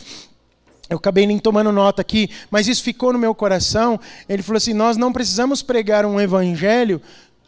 eu 0.88 0.98
acabei 0.98 1.26
nem 1.26 1.38
tomando 1.38 1.72
nota 1.72 2.02
aqui, 2.02 2.30
mas 2.50 2.68
isso 2.68 2.82
ficou 2.82 3.12
no 3.12 3.18
meu 3.18 3.34
coração. 3.34 3.98
Ele 4.28 4.42
falou 4.42 4.58
assim: 4.58 4.74
nós 4.74 4.96
não 4.96 5.12
precisamos 5.12 5.62
pregar 5.62 6.04
um 6.04 6.20
evangelho 6.20 7.00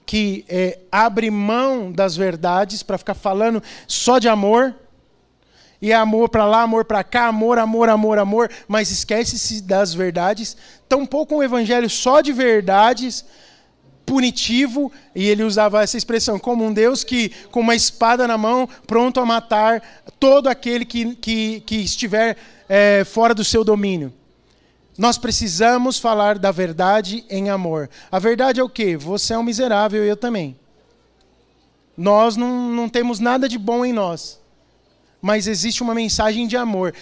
que 0.07 0.45
é, 0.49 0.78
abre 0.90 1.31
mão 1.31 1.90
das 1.90 2.16
verdades 2.16 2.83
para 2.83 2.97
ficar 2.97 3.14
falando 3.14 3.62
só 3.87 4.19
de 4.19 4.28
amor. 4.28 4.75
E 5.83 5.93
amor 5.93 6.31
para 6.31 6.47
lá, 6.47 6.62
amor 6.62 6.87
para 6.87 7.05
cá, 7.05 7.26
amor, 7.26 7.59
amor, 7.59 7.90
amor, 7.90 8.19
amor, 8.19 8.50
mas 8.66 8.90
esquece-se 8.90 9.61
das 9.61 9.93
verdades. 9.93 10.57
Tampouco 10.88 11.37
um 11.37 11.43
evangelho 11.43 11.90
só 11.90 12.23
de 12.23 12.33
verdades, 12.33 13.26
punitivo, 14.06 14.92
e 15.14 15.26
ele 15.26 15.42
usava 15.42 15.82
essa 15.82 15.98
expressão, 15.98 16.38
como 16.38 16.64
um 16.64 16.72
Deus 16.72 17.02
que, 17.02 17.30
com 17.50 17.60
uma 17.60 17.75
espada 17.75 18.26
na 18.28 18.38
mão, 18.38 18.68
pronto 18.86 19.18
a 19.18 19.26
matar 19.26 19.82
todo 20.20 20.46
aquele 20.46 20.84
que, 20.84 21.16
que, 21.16 21.60
que 21.60 21.76
estiver 21.76 22.36
é, 22.68 23.04
fora 23.04 23.34
do 23.34 23.44
seu 23.44 23.64
domínio. 23.64 24.12
Nós 24.96 25.18
precisamos 25.18 25.98
falar 25.98 26.38
da 26.38 26.50
verdade 26.50 27.25
em 27.28 27.50
amor. 27.50 27.90
A 28.10 28.18
verdade 28.18 28.60
é 28.60 28.64
o 28.64 28.68
quê? 28.68 28.96
Você 28.96 29.34
é 29.34 29.38
um 29.38 29.42
miserável 29.42 30.04
e 30.04 30.08
eu 30.08 30.16
também. 30.16 30.56
Nós 31.96 32.36
não, 32.36 32.70
não 32.70 32.88
temos 32.88 33.18
nada 33.18 33.48
de 33.48 33.58
bom 33.58 33.84
em 33.84 33.92
nós. 33.92 34.38
Mas 35.20 35.46
existe 35.46 35.82
uma 35.82 35.94
mensagem 35.94 36.46
de 36.46 36.56
amor. 36.56 36.94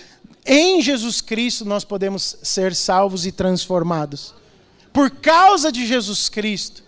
Em 0.46 0.80
Jesus 0.80 1.20
Cristo 1.20 1.64
nós 1.64 1.84
podemos 1.84 2.37
ser 2.42 2.75
salvos 2.75 3.26
e 3.26 3.32
transformados. 3.32 4.34
Por 4.92 5.11
causa 5.11 5.73
de 5.73 5.87
Jesus 5.87 6.28
Cristo. 6.28 6.84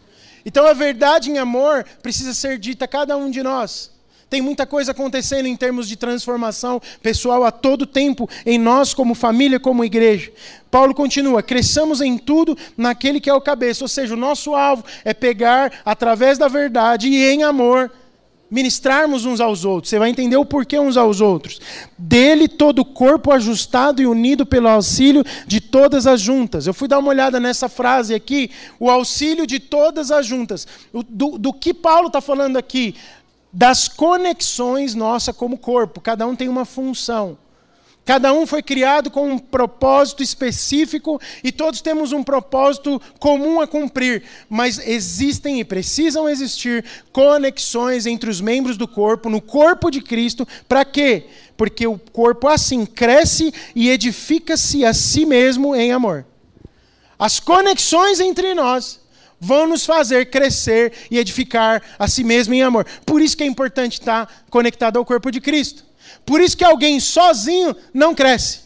Então 0.47 0.65
a 0.65 0.73
verdade 0.73 1.29
em 1.29 1.39
amor 1.39 1.85
precisa 2.01 2.33
ser 2.33 2.57
dita 2.57 2.85
a 2.85 2.89
cada 2.89 3.17
um 3.17 3.29
de 3.29 3.43
nós. 3.43 3.91
Tem 4.31 4.41
muita 4.41 4.65
coisa 4.65 4.93
acontecendo 4.93 5.47
em 5.47 5.57
termos 5.57 5.89
de 5.89 5.97
transformação 5.97 6.81
pessoal 7.03 7.45
a 7.45 7.51
todo 7.51 7.87
tempo 7.87 8.29
em 8.45 8.59
nós, 8.59 8.95
como 8.95 9.15
família, 9.15 9.59
como 9.59 9.85
igreja. 9.85 10.33
Paulo 10.71 10.95
continua: 10.95 11.43
cresçamos 11.43 12.01
em 12.01 12.17
tudo 12.17 12.57
naquele 12.77 13.21
que 13.21 13.31
é 13.31 13.35
o 13.35 13.41
cabeça, 13.41 13.85
ou 13.85 13.89
seja, 13.89 14.15
o 14.15 14.17
nosso 14.17 14.55
alvo 14.55 14.85
é 15.05 15.13
pegar 15.13 15.73
através 15.85 16.39
da 16.39 16.49
verdade 16.49 17.09
e 17.09 17.25
em 17.25 17.43
amor 17.43 17.91
ministrarmos 18.51 19.25
uns 19.25 19.41
aos 19.41 19.65
outros. 19.65 19.91
Você 19.91 19.99
vai 19.99 20.11
entender 20.11 20.37
o 20.37 20.45
porquê 20.45 20.79
uns 20.79 20.97
aos 20.97 21.21
outros. 21.21 21.61
Dele 21.99 22.49
todo 22.49 22.81
o 22.81 22.85
corpo 22.85 23.33
ajustado 23.33 24.01
e 24.01 24.07
unido 24.07 24.47
pelo 24.47 24.69
auxílio 24.69 25.25
de 25.47 25.61
todas 25.61 26.07
as 26.07 26.21
juntas. 26.21 26.67
Eu 26.67 26.75
fui 26.75 26.89
dar 26.89 26.99
uma 26.99 27.09
olhada 27.09 27.41
nessa 27.41 27.69
frase 27.69 28.15
aqui, 28.15 28.51
o 28.79 28.91
auxílio 28.91 29.47
de 29.47 29.59
todas 29.59 30.11
as 30.11 30.27
juntas. 30.27 30.67
Do, 31.09 31.39
do 31.39 31.53
que 31.53 31.75
Paulo 31.75 32.09
está 32.09 32.21
falando 32.21 32.57
aqui? 32.57 32.95
Das 33.53 33.89
conexões 33.89 34.95
nossa 34.95 35.33
como 35.33 35.59
corpo. 35.59 36.01
Cada 36.01 36.27
um 36.27 36.37
tem 36.37 36.49
uma 36.49 36.65
função. 36.65 37.39
Cada 38.07 38.33
um 38.33 38.47
foi 38.47 38.63
criado 38.63 39.11
com 39.11 39.29
um 39.33 39.37
propósito 39.37 40.23
específico 40.23 41.21
e 41.43 41.51
todos 41.51 41.81
temos 41.81 42.13
um 42.13 42.23
propósito 42.23 43.03
comum 43.19 43.61
a 43.61 43.67
cumprir, 43.67 44.23
mas 44.49 44.79
existem 44.79 45.59
e 45.59 45.65
precisam 45.65 46.29
existir 46.29 46.85
conexões 47.11 48.07
entre 48.07 48.31
os 48.31 48.41
membros 48.41 48.77
do 48.77 48.87
corpo, 48.87 49.29
no 49.29 49.41
corpo 49.41 49.91
de 49.91 50.01
Cristo, 50.01 50.47
para 50.69 50.85
quê? 50.85 51.27
Porque 51.57 51.85
o 51.85 51.99
corpo 51.99 52.47
assim 52.47 52.87
cresce 52.87 53.53
e 53.75 53.91
edifica-se 53.91 54.85
a 54.85 54.95
si 54.95 55.27
mesmo 55.27 55.75
em 55.75 55.91
amor. 55.91 56.25
As 57.19 57.41
conexões 57.41 58.21
entre 58.21 58.55
nós 58.55 59.01
vão 59.41 59.67
nos 59.67 59.85
fazer 59.85 60.27
crescer 60.27 60.93
e 61.11 61.19
edificar 61.19 61.83
a 61.99 62.07
si 62.07 62.23
mesmo 62.23 62.55
em 62.55 62.63
amor. 62.63 62.87
Por 63.05 63.21
isso 63.21 63.37
que 63.37 63.43
é 63.43 63.47
importante 63.49 63.95
estar 63.95 64.45
conectado 64.49 64.97
ao 64.97 65.05
corpo 65.05 65.33
de 65.33 65.41
Cristo. 65.41 65.85
Por 66.27 66.41
isso 66.41 66.57
que 66.57 66.65
alguém 66.65 66.99
sozinho 66.99 67.75
não 67.95 68.15
cresce. 68.15 68.63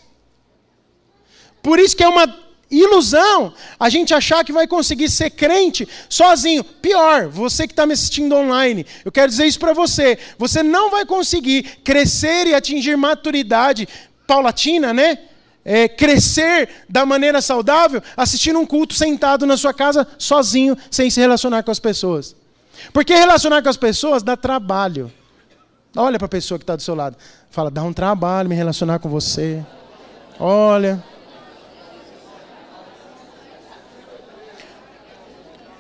Por 1.62 1.78
isso 1.78 1.94
que 1.94 2.02
é 2.02 2.08
uma 2.08 2.26
ilusão 2.70 3.52
a 3.78 3.90
gente 3.90 4.14
achar 4.14 4.44
que 4.44 4.52
vai 4.52 4.66
conseguir 4.66 5.10
ser 5.10 5.30
crente 5.30 5.86
sozinho. 6.08 6.64
Pior, 6.64 7.28
você 7.28 7.66
que 7.66 7.72
está 7.72 7.84
me 7.84 7.92
assistindo 7.92 8.34
online, 8.34 8.86
eu 9.04 9.12
quero 9.12 9.28
dizer 9.28 9.44
isso 9.44 9.58
para 9.58 9.74
você. 9.74 10.18
Você 10.38 10.62
não 10.62 10.90
vai 10.90 11.04
conseguir 11.04 11.64
crescer 11.84 12.46
e 12.46 12.54
atingir 12.54 12.96
maturidade 12.96 13.86
paulatina, 14.26 14.94
né? 14.94 15.18
É, 15.62 15.86
crescer 15.86 16.70
da 16.88 17.04
maneira 17.04 17.42
saudável 17.42 18.02
assistindo 18.16 18.58
um 18.58 18.64
culto 18.64 18.94
sentado 18.94 19.44
na 19.44 19.58
sua 19.58 19.74
casa 19.74 20.08
sozinho, 20.16 20.74
sem 20.90 21.10
se 21.10 21.20
relacionar 21.20 21.62
com 21.62 21.70
as 21.70 21.78
pessoas. 21.78 22.34
Porque 22.94 23.14
relacionar 23.14 23.62
com 23.62 23.68
as 23.68 23.76
pessoas 23.76 24.22
dá 24.22 24.38
trabalho. 24.38 25.12
Olha 25.96 26.18
para 26.18 26.26
a 26.26 26.28
pessoa 26.28 26.58
que 26.58 26.62
está 26.62 26.76
do 26.76 26.82
seu 26.82 26.94
lado. 26.94 27.16
Fala, 27.50 27.70
dá 27.70 27.82
um 27.82 27.92
trabalho 27.92 28.48
me 28.48 28.54
relacionar 28.54 28.98
com 28.98 29.08
você. 29.08 29.64
Olha. 30.38 31.02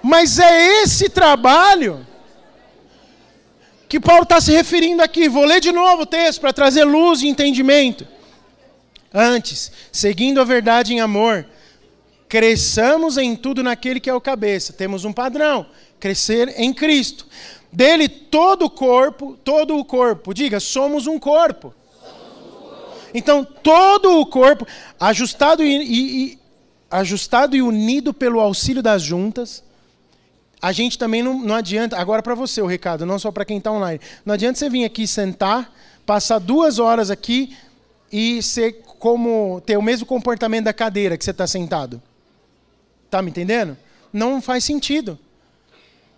Mas 0.02 0.38
é 0.38 0.82
esse 0.82 1.08
trabalho 1.08 2.06
que 3.88 4.00
Paulo 4.00 4.22
está 4.22 4.40
se 4.40 4.52
referindo 4.52 5.02
aqui. 5.02 5.28
Vou 5.28 5.44
ler 5.44 5.60
de 5.60 5.72
novo 5.72 6.02
o 6.02 6.06
texto 6.06 6.40
para 6.40 6.52
trazer 6.52 6.84
luz 6.84 7.22
e 7.22 7.28
entendimento. 7.28 8.06
Antes, 9.12 9.70
seguindo 9.90 10.40
a 10.40 10.44
verdade 10.44 10.94
em 10.94 11.00
amor, 11.00 11.44
cresçamos 12.28 13.16
em 13.16 13.34
tudo 13.34 13.62
naquele 13.62 14.00
que 14.00 14.08
é 14.08 14.14
o 14.14 14.20
cabeça. 14.20 14.72
Temos 14.72 15.04
um 15.04 15.12
padrão: 15.12 15.66
crescer 15.98 16.54
em 16.56 16.72
Cristo. 16.72 17.26
Dele 17.72 18.08
todo 18.08 18.64
o 18.64 18.70
corpo, 18.70 19.38
todo 19.44 19.76
o 19.76 19.84
corpo, 19.84 20.34
diga, 20.34 20.58
somos 20.58 21.06
um 21.06 21.18
corpo. 21.18 21.72
Então, 23.14 23.44
todo 23.44 24.20
o 24.20 24.26
corpo, 24.26 24.66
ajustado 24.98 25.62
e, 25.62 25.82
e, 25.82 26.38
ajustado 26.90 27.56
e 27.56 27.62
unido 27.62 28.12
pelo 28.12 28.40
auxílio 28.40 28.82
das 28.82 29.02
juntas, 29.02 29.62
a 30.60 30.72
gente 30.72 30.98
também 30.98 31.22
não, 31.22 31.38
não 31.38 31.54
adianta, 31.54 31.96
agora 31.96 32.22
para 32.22 32.34
você 32.34 32.60
o 32.60 32.66
recado, 32.66 33.06
não 33.06 33.18
só 33.18 33.32
para 33.32 33.44
quem 33.44 33.58
está 33.58 33.72
online, 33.72 34.00
não 34.24 34.34
adianta 34.34 34.58
você 34.58 34.68
vir 34.68 34.84
aqui 34.84 35.06
sentar, 35.06 35.72
passar 36.04 36.38
duas 36.38 36.78
horas 36.78 37.10
aqui 37.10 37.56
e 38.12 38.42
ser 38.42 38.82
como 38.98 39.62
ter 39.64 39.78
o 39.78 39.82
mesmo 39.82 40.04
comportamento 40.06 40.64
da 40.64 40.72
cadeira 40.72 41.16
que 41.16 41.24
você 41.24 41.30
está 41.30 41.46
sentado. 41.46 42.02
Tá 43.08 43.22
me 43.22 43.30
entendendo? 43.30 43.76
Não 44.12 44.42
faz 44.42 44.64
sentido. 44.64 45.18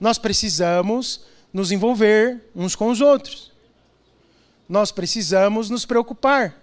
Nós 0.00 0.18
precisamos 0.18 1.20
nos 1.53 1.71
envolver 1.71 2.41
uns 2.55 2.75
com 2.75 2.88
os 2.88 3.01
outros. 3.01 3.53
Nós 4.69 4.91
precisamos 4.91 5.69
nos 5.69 5.85
preocupar. 5.85 6.57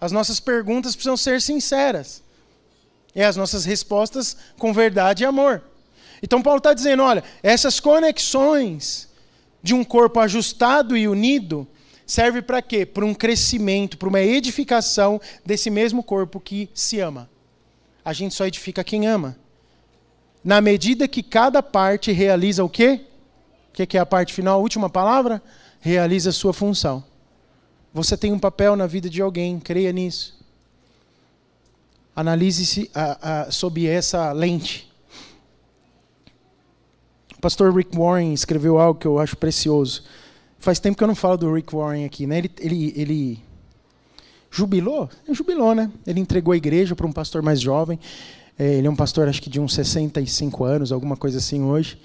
As 0.00 0.12
nossas 0.12 0.40
perguntas 0.40 0.94
precisam 0.94 1.16
ser 1.16 1.40
sinceras. 1.40 2.22
E 3.14 3.22
as 3.22 3.36
nossas 3.36 3.64
respostas 3.64 4.36
com 4.58 4.72
verdade 4.72 5.22
e 5.22 5.26
amor. 5.26 5.62
Então, 6.22 6.42
Paulo 6.42 6.58
está 6.58 6.74
dizendo: 6.74 7.02
olha, 7.02 7.24
essas 7.42 7.80
conexões 7.80 9.08
de 9.62 9.74
um 9.74 9.82
corpo 9.82 10.20
ajustado 10.20 10.96
e 10.96 11.08
unido 11.08 11.66
serve 12.06 12.42
para 12.42 12.60
quê? 12.60 12.84
Para 12.84 13.04
um 13.04 13.14
crescimento, 13.14 13.96
para 13.96 14.08
uma 14.08 14.20
edificação 14.20 15.20
desse 15.44 15.70
mesmo 15.70 16.02
corpo 16.02 16.40
que 16.40 16.68
se 16.74 17.00
ama. 17.00 17.28
A 18.04 18.12
gente 18.12 18.34
só 18.34 18.46
edifica 18.46 18.82
quem 18.82 19.06
ama. 19.06 19.36
Na 20.42 20.60
medida 20.60 21.06
que 21.06 21.22
cada 21.22 21.62
parte 21.62 22.12
realiza 22.12 22.64
o 22.64 22.68
quê? 22.68 23.06
O 23.70 23.86
que 23.86 23.96
é 23.96 24.00
a 24.00 24.06
parte 24.06 24.34
final, 24.34 24.58
a 24.58 24.62
última 24.62 24.90
palavra? 24.90 25.42
Realiza 25.80 26.30
a 26.30 26.32
sua 26.32 26.52
função. 26.52 27.02
Você 27.94 28.16
tem 28.16 28.32
um 28.32 28.38
papel 28.38 28.76
na 28.76 28.86
vida 28.86 29.08
de 29.08 29.22
alguém, 29.22 29.58
creia 29.58 29.92
nisso. 29.92 30.38
Analise-se 32.14 32.90
sob 33.50 33.86
essa 33.86 34.32
lente. 34.32 34.92
O 37.36 37.40
pastor 37.40 37.74
Rick 37.74 37.96
Warren 37.96 38.34
escreveu 38.34 38.78
algo 38.78 39.00
que 39.00 39.06
eu 39.06 39.18
acho 39.18 39.36
precioso. 39.36 40.04
Faz 40.58 40.78
tempo 40.78 40.98
que 40.98 41.02
eu 41.02 41.08
não 41.08 41.14
falo 41.14 41.38
do 41.38 41.54
Rick 41.54 41.74
Warren 41.74 42.04
aqui, 42.04 42.26
né? 42.26 42.38
Ele, 42.38 42.50
ele, 42.58 42.94
ele 42.96 43.42
jubilou? 44.50 45.08
Jubilou, 45.30 45.74
né? 45.74 45.90
Ele 46.06 46.20
entregou 46.20 46.52
a 46.52 46.56
igreja 46.56 46.94
para 46.94 47.06
um 47.06 47.12
pastor 47.12 47.40
mais 47.40 47.60
jovem. 47.60 47.98
É, 48.58 48.74
ele 48.74 48.86
é 48.86 48.90
um 48.90 48.96
pastor, 48.96 49.26
acho 49.26 49.40
que 49.40 49.48
de 49.48 49.58
uns 49.58 49.72
65 49.72 50.64
anos, 50.64 50.92
alguma 50.92 51.16
coisa 51.16 51.38
assim 51.38 51.62
hoje 51.62 51.98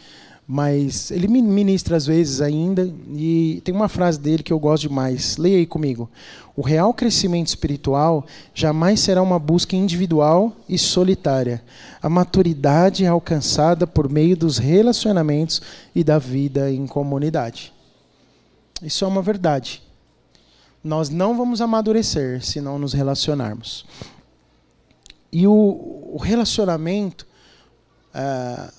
mas 0.47 1.09
ele 1.09 1.27
ministra 1.27 1.97
às 1.97 2.05
vezes 2.05 2.39
ainda 2.39 2.87
e 3.15 3.61
tem 3.63 3.73
uma 3.73 3.89
frase 3.89 4.19
dele 4.19 4.43
que 4.43 4.53
eu 4.53 4.59
gosto 4.59 4.87
demais. 4.87 5.37
Leia 5.37 5.57
aí 5.57 5.65
comigo. 5.65 6.09
O 6.55 6.61
real 6.61 6.93
crescimento 6.93 7.47
espiritual 7.47 8.25
jamais 8.53 8.99
será 8.99 9.21
uma 9.21 9.39
busca 9.39 9.75
individual 9.75 10.55
e 10.69 10.77
solitária. 10.77 11.63
A 12.01 12.07
maturidade 12.07 13.03
é 13.03 13.07
alcançada 13.07 13.87
por 13.87 14.07
meio 14.07 14.37
dos 14.37 14.59
relacionamentos 14.59 15.61
e 15.95 16.03
da 16.03 16.19
vida 16.19 16.71
em 16.71 16.85
comunidade. 16.85 17.73
Isso 18.83 19.03
é 19.03 19.07
uma 19.07 19.23
verdade. 19.23 19.81
Nós 20.83 21.09
não 21.09 21.35
vamos 21.35 21.59
amadurecer 21.59 22.45
se 22.45 22.61
não 22.61 22.77
nos 22.77 22.93
relacionarmos. 22.93 23.83
E 25.31 25.47
o, 25.47 26.11
o 26.13 26.17
relacionamento 26.21 27.25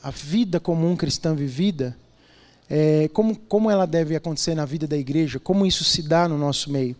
a 0.02 0.10
vida 0.10 0.58
comum 0.58 0.96
cristã 0.96 1.34
vivida, 1.34 1.96
é, 2.68 3.08
como, 3.12 3.36
como 3.36 3.70
ela 3.70 3.86
deve 3.86 4.16
acontecer 4.16 4.54
na 4.54 4.64
vida 4.64 4.86
da 4.86 4.96
igreja, 4.96 5.38
como 5.38 5.66
isso 5.66 5.84
se 5.84 6.02
dá 6.02 6.28
no 6.28 6.38
nosso 6.38 6.70
meio. 6.70 6.96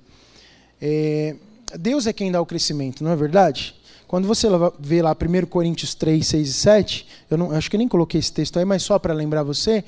É, 0.80 1.34
Deus 1.78 2.06
é 2.06 2.12
quem 2.12 2.30
dá 2.30 2.40
o 2.40 2.46
crescimento, 2.46 3.02
não 3.02 3.10
é 3.10 3.16
verdade? 3.16 3.74
Quando 4.06 4.28
você 4.28 4.46
vê 4.78 5.02
lá 5.02 5.12
1 5.12 5.46
Coríntios 5.46 5.94
3, 5.94 6.24
6 6.24 6.48
e 6.48 6.52
7, 6.52 7.06
eu 7.28 7.36
não, 7.36 7.50
acho 7.50 7.68
que 7.68 7.76
nem 7.76 7.88
coloquei 7.88 8.20
esse 8.20 8.32
texto 8.32 8.58
aí, 8.58 8.64
mas 8.64 8.82
só 8.82 8.98
para 8.98 9.12
lembrar 9.12 9.42
você, 9.42 9.82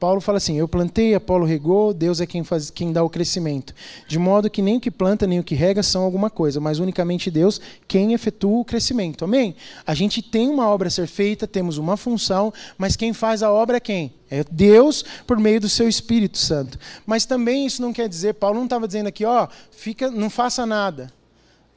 Paulo 0.00 0.18
fala 0.22 0.38
assim: 0.38 0.58
Eu 0.58 0.66
plantei, 0.66 1.14
Apolo 1.14 1.44
regou, 1.44 1.92
Deus 1.92 2.22
é 2.22 2.26
quem, 2.26 2.42
faz, 2.42 2.70
quem 2.70 2.90
dá 2.90 3.04
o 3.04 3.10
crescimento. 3.10 3.74
De 4.08 4.18
modo 4.18 4.48
que 4.48 4.62
nem 4.62 4.78
o 4.78 4.80
que 4.80 4.90
planta 4.90 5.26
nem 5.26 5.38
o 5.38 5.44
que 5.44 5.54
rega 5.54 5.82
são 5.82 6.02
alguma 6.02 6.30
coisa, 6.30 6.58
mas 6.58 6.78
unicamente 6.78 7.30
Deus 7.30 7.60
quem 7.86 8.14
efetua 8.14 8.60
o 8.60 8.64
crescimento. 8.64 9.26
Amém? 9.26 9.54
A 9.86 9.92
gente 9.92 10.22
tem 10.22 10.48
uma 10.48 10.66
obra 10.66 10.88
a 10.88 10.90
ser 10.90 11.06
feita, 11.06 11.46
temos 11.46 11.76
uma 11.76 11.98
função, 11.98 12.50
mas 12.78 12.96
quem 12.96 13.12
faz 13.12 13.42
a 13.42 13.52
obra 13.52 13.76
é 13.76 13.80
quem? 13.80 14.14
É 14.30 14.42
Deus 14.50 15.04
por 15.26 15.38
meio 15.38 15.60
do 15.60 15.68
seu 15.68 15.86
Espírito 15.86 16.38
Santo. 16.38 16.78
Mas 17.04 17.26
também 17.26 17.66
isso 17.66 17.82
não 17.82 17.92
quer 17.92 18.08
dizer, 18.08 18.34
Paulo 18.34 18.56
não 18.56 18.64
estava 18.64 18.86
dizendo 18.86 19.08
aqui, 19.08 19.26
ó, 19.26 19.48
fica, 19.70 20.10
não 20.10 20.30
faça 20.30 20.64
nada. 20.64 21.12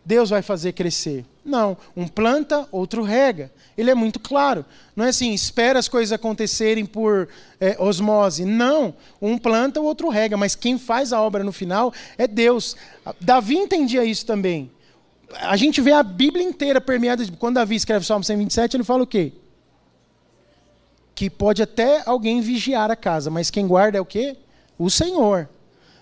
Deus 0.05 0.29
vai 0.29 0.41
fazer 0.41 0.73
crescer. 0.73 1.25
Não, 1.45 1.77
um 1.95 2.07
planta, 2.07 2.67
outro 2.71 3.03
rega. 3.03 3.51
Ele 3.77 3.89
é 3.89 3.95
muito 3.95 4.19
claro. 4.19 4.65
Não 4.95 5.05
é 5.05 5.09
assim, 5.09 5.33
espera 5.33 5.79
as 5.79 5.87
coisas 5.87 6.11
acontecerem 6.11 6.85
por 6.85 7.27
é, 7.59 7.75
osmose. 7.79 8.45
Não, 8.45 8.93
um 9.21 9.37
planta, 9.37 9.79
o 9.79 9.85
outro 9.85 10.09
rega. 10.09 10.37
Mas 10.37 10.55
quem 10.55 10.77
faz 10.77 11.13
a 11.13 11.21
obra 11.21 11.43
no 11.43 11.51
final 11.51 11.93
é 12.17 12.27
Deus. 12.27 12.75
Davi 13.19 13.55
entendia 13.55 14.03
isso 14.03 14.25
também. 14.25 14.71
A 15.39 15.55
gente 15.55 15.81
vê 15.81 15.91
a 15.91 16.03
Bíblia 16.03 16.43
inteira 16.43 16.79
permeada. 16.79 17.25
De... 17.25 17.31
Quando 17.31 17.55
Davi 17.55 17.75
escreve 17.75 18.05
Salmo 18.05 18.23
127, 18.23 18.77
ele 18.77 18.83
fala 18.83 19.03
o 19.03 19.07
quê? 19.07 19.33
Que 21.15 21.29
pode 21.29 21.61
até 21.61 22.03
alguém 22.05 22.41
vigiar 22.41 22.91
a 22.91 22.95
casa, 22.95 23.29
mas 23.29 23.49
quem 23.49 23.67
guarda 23.67 23.97
é 23.97 24.01
o 24.01 24.05
quê? 24.05 24.37
O 24.77 24.89
Senhor. 24.89 25.49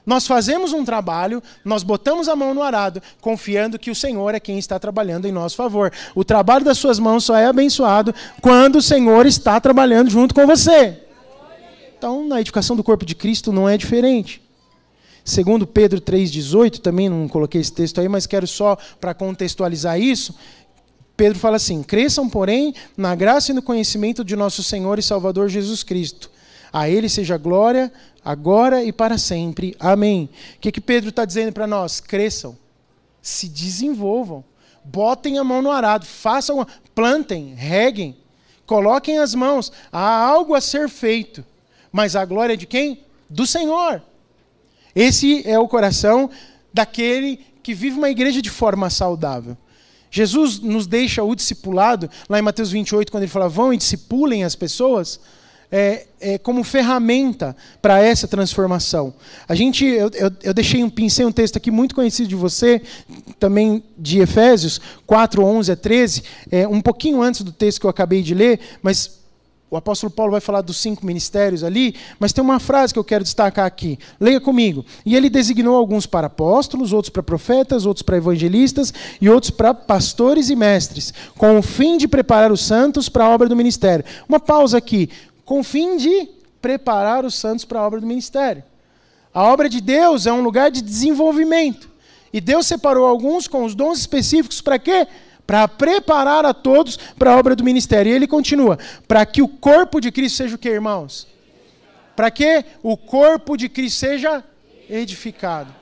Nós 0.06 0.26
fazemos 0.26 0.74
um 0.74 0.84
trabalho, 0.84 1.42
nós 1.64 1.84
botamos 1.84 2.28
a 2.28 2.36
mão 2.36 2.54
no 2.54 2.64
arado, 2.64 3.02
confiando 3.20 3.78
que 3.78 3.92
o 3.92 3.96
Senhor 3.96 4.34
é 4.34 4.40
quem 4.40 4.58
está 4.58 4.80
trabalhando 4.80 5.28
em 5.28 5.32
nosso 5.32 5.56
favor. 5.56 5.92
O 6.16 6.24
trabalho 6.24 6.66
das 6.66 6.78
suas 6.78 6.98
mãos 6.98 7.24
só 7.24 7.36
é 7.36 7.46
abençoado 7.46 8.14
quando 8.42 8.78
o 8.78 8.82
Senhor 8.82 9.26
está 9.26 9.60
trabalhando 9.60 10.10
junto 10.10 10.34
com 10.34 10.46
você. 10.48 11.00
Então, 11.98 12.28
na 12.28 12.42
edificação 12.42 12.76
do 12.76 12.84
corpo 12.84 13.06
de 13.06 13.14
Cristo 13.14 13.54
não 13.54 13.70
é 13.70 13.78
diferente. 13.78 14.42
Segundo 15.24 15.68
Pedro 15.68 16.02
3,18, 16.02 16.80
também 16.80 17.08
não 17.08 17.28
coloquei 17.28 17.62
esse 17.62 17.72
texto 17.72 18.02
aí, 18.02 18.10
mas 18.10 18.26
quero 18.26 18.48
só 18.48 18.76
para 19.00 19.14
contextualizar 19.14 20.00
isso. 20.00 20.34
Pedro 21.16 21.38
fala 21.38 21.58
assim: 21.58 21.84
cresçam, 21.84 22.28
porém, 22.28 22.74
na 22.98 23.14
graça 23.14 23.52
e 23.52 23.54
no 23.54 23.62
conhecimento 23.62 24.24
de 24.24 24.36
nosso 24.36 24.64
Senhor 24.64 24.98
e 24.98 25.04
Salvador 25.04 25.48
Jesus 25.48 25.84
Cristo. 25.84 26.32
A 26.74 26.90
Ele 26.90 27.08
seja 27.08 27.38
glória, 27.38 27.92
agora 28.24 28.84
e 28.84 28.92
para 28.92 29.18
sempre. 29.18 29.76
Amém. 29.80 30.30
O 30.56 30.60
que, 30.60 30.72
que 30.72 30.82
Pedro 30.82 31.10
está 31.10 31.26
dizendo 31.26 31.52
para 31.52 31.68
nós? 31.68 32.00
Cresçam, 32.00 32.58
se 33.22 33.48
desenvolvam, 33.48 34.44
botem 34.84 35.38
a 35.38 35.44
mão 35.44 35.62
no 35.62 35.72
arado, 35.72 36.06
façam, 36.06 36.66
plantem, 36.94 37.54
reguem, 37.56 38.16
coloquem 38.66 39.20
as 39.20 39.36
mãos. 39.36 39.72
Há 39.92 40.26
algo 40.26 40.56
a 40.56 40.62
ser 40.62 40.90
feito, 40.90 41.46
mas 41.92 42.16
a 42.16 42.26
glória 42.26 42.54
é 42.54 42.58
de 42.58 42.66
quem? 42.66 43.04
Do 43.30 43.46
Senhor. 43.46 44.02
Esse 44.96 45.48
é 45.48 45.58
o 45.58 45.68
coração 45.68 46.30
daquele 46.74 47.40
que 47.64 47.74
vive 47.74 47.98
uma 47.98 48.10
igreja 48.10 48.42
de 48.42 48.50
forma 48.50 48.90
saudável. 48.90 49.58
Jesus 50.10 50.60
nos 50.60 50.86
deixa 50.86 51.24
o 51.24 51.34
discipulado, 51.34 52.10
lá 52.28 52.38
em 52.38 52.42
Mateus 52.42 52.70
28, 52.70 53.10
quando 53.10 53.24
ele 53.24 53.32
fala, 53.32 53.48
vão 53.48 53.74
e 53.74 53.78
discipulem 53.78 54.44
as 54.44 54.56
pessoas 54.56 55.22
é, 55.72 56.06
é, 56.20 56.38
como 56.38 56.64
ferramenta 56.64 57.56
para 57.82 58.00
essa 58.00 58.28
transformação. 58.28 59.14
A 59.48 59.56
gente, 59.56 59.86
eu, 59.86 60.12
eu, 60.14 60.32
eu 60.44 60.54
deixei 60.54 60.84
um 60.84 60.90
pincel 60.90 61.30
um 61.30 61.32
texto 61.32 61.58
aqui 61.58 61.72
muito 61.72 61.96
conhecido 61.96 62.28
de 62.28 62.36
você, 62.36 62.82
também 63.40 63.84
de 63.98 64.20
Efésios 64.20 64.82
4, 65.08 65.44
11 65.44 65.72
a 65.72 65.76
13, 65.76 66.24
é, 66.52 66.68
um 66.68 66.82
pouquinho 66.82 67.22
antes 67.22 67.42
do 67.42 67.52
texto 67.52 67.80
que 67.80 67.86
eu 67.86 67.90
acabei 67.90 68.22
de 68.22 68.34
ler, 68.34 68.60
mas 68.82 69.22
o 69.72 69.78
apóstolo 69.78 70.12
Paulo 70.12 70.34
vai 70.34 70.42
falar 70.42 70.60
dos 70.60 70.76
cinco 70.76 71.06
ministérios 71.06 71.64
ali, 71.64 71.96
mas 72.20 72.34
tem 72.34 72.44
uma 72.44 72.60
frase 72.60 72.92
que 72.92 73.00
eu 73.00 73.06
quero 73.06 73.24
destacar 73.24 73.66
aqui. 73.66 73.98
Leia 74.20 74.42
comigo. 74.42 74.86
E 75.06 75.16
ele 75.16 75.30
designou 75.30 75.78
alguns 75.78 76.06
para 76.06 76.28
apóstolos, 76.28 76.92
outros 76.92 77.10
para 77.10 77.24
profetas, 77.24 77.86
outros 77.86 78.04
para 78.04 78.18
evangelistas 78.18 78.94
e 79.22 79.30
outros 79.30 79.50
para 79.50 79.74
pastores 79.74 80.50
e 80.50 80.58
mestres, 80.58 81.14
com 81.38 81.58
o 81.58 81.62
fim 81.62 81.98
de 81.98 82.06
preparar 82.06 82.52
os 82.52 82.60
santos 82.60 83.08
para 83.08 83.24
a 83.24 83.30
obra 83.30 83.48
do 83.48 83.56
ministério. 83.56 84.04
Uma 84.28 84.42
pausa 84.42 84.78
aqui 84.78 85.10
com 85.46 85.64
fim 85.64 85.98
de 85.98 86.30
preparar 86.62 87.26
os 87.26 87.36
santos 87.36 87.66
para 87.66 87.80
a 87.80 87.86
obra 87.86 88.00
do 88.00 88.08
ministério. 88.08 88.64
A 89.34 89.44
obra 89.44 89.70
de 89.70 89.80
Deus 89.82 90.28
é 90.28 90.34
um 90.34 90.42
lugar 90.42 90.70
de 90.70 90.82
desenvolvimento. 90.82 91.90
E 92.34 92.40
Deus 92.40 92.68
separou 92.68 93.06
alguns 93.06 93.48
com 93.48 93.64
os 93.64 93.76
dons 93.76 94.00
específicos 94.00 94.62
para 94.62 94.80
quê? 94.80 95.08
Para 95.46 95.68
preparar 95.68 96.46
a 96.46 96.54
todos 96.54 96.98
para 96.98 97.34
a 97.34 97.38
obra 97.38 97.56
do 97.56 97.64
ministério. 97.64 98.12
E 98.12 98.16
ele 98.16 98.28
continua: 98.28 98.78
para 99.08 99.26
que 99.26 99.42
o 99.42 99.48
corpo 99.48 100.00
de 100.00 100.12
Cristo 100.12 100.38
seja 100.38 100.56
o 100.56 100.60
quê, 100.60 100.70
irmãos? 100.70 101.28
Para 102.16 102.30
que 102.30 102.64
o 102.84 102.96
corpo 102.96 103.58
de 103.58 103.68
Cristo 103.68 104.00
seja 104.00 104.44
edificado. 104.90 105.74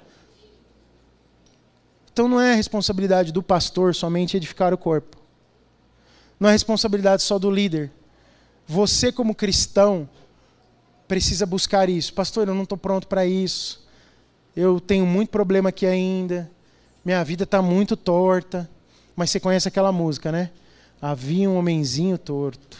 Então 2.12 2.28
não 2.28 2.40
é 2.40 2.54
responsabilidade 2.54 3.32
do 3.32 3.42
pastor 3.42 3.96
somente 3.96 4.36
edificar 4.36 4.74
o 4.74 4.78
corpo. 4.78 5.18
Não 6.40 6.50
é 6.50 6.52
responsabilidade 6.52 7.24
só 7.24 7.38
do 7.38 7.52
líder. 7.52 7.92
Você, 8.72 9.12
como 9.12 9.34
cristão, 9.34 10.08
precisa 11.08 11.44
buscar 11.44 11.90
isso. 11.90 12.14
Pastor, 12.14 12.48
eu 12.48 12.54
não 12.54 12.62
estou 12.62 12.78
pronto 12.78 13.08
para 13.08 13.26
isso. 13.26 13.84
Eu 14.56 14.80
tenho 14.80 15.08
muito 15.08 15.30
problema 15.30 15.70
aqui 15.70 15.88
ainda. 15.88 16.48
Minha 17.04 17.24
vida 17.24 17.46
está 17.46 17.64
muito 17.64 17.98
torta. 17.98 18.70
Mas 19.16 19.32
você 19.32 19.40
conhece 19.40 19.68
aquela 19.68 19.92
música, 19.92 20.32
né? 20.32 20.52
Havia 21.02 21.50
um 21.50 21.58
homenzinho 21.58 22.16
torto 22.16 22.78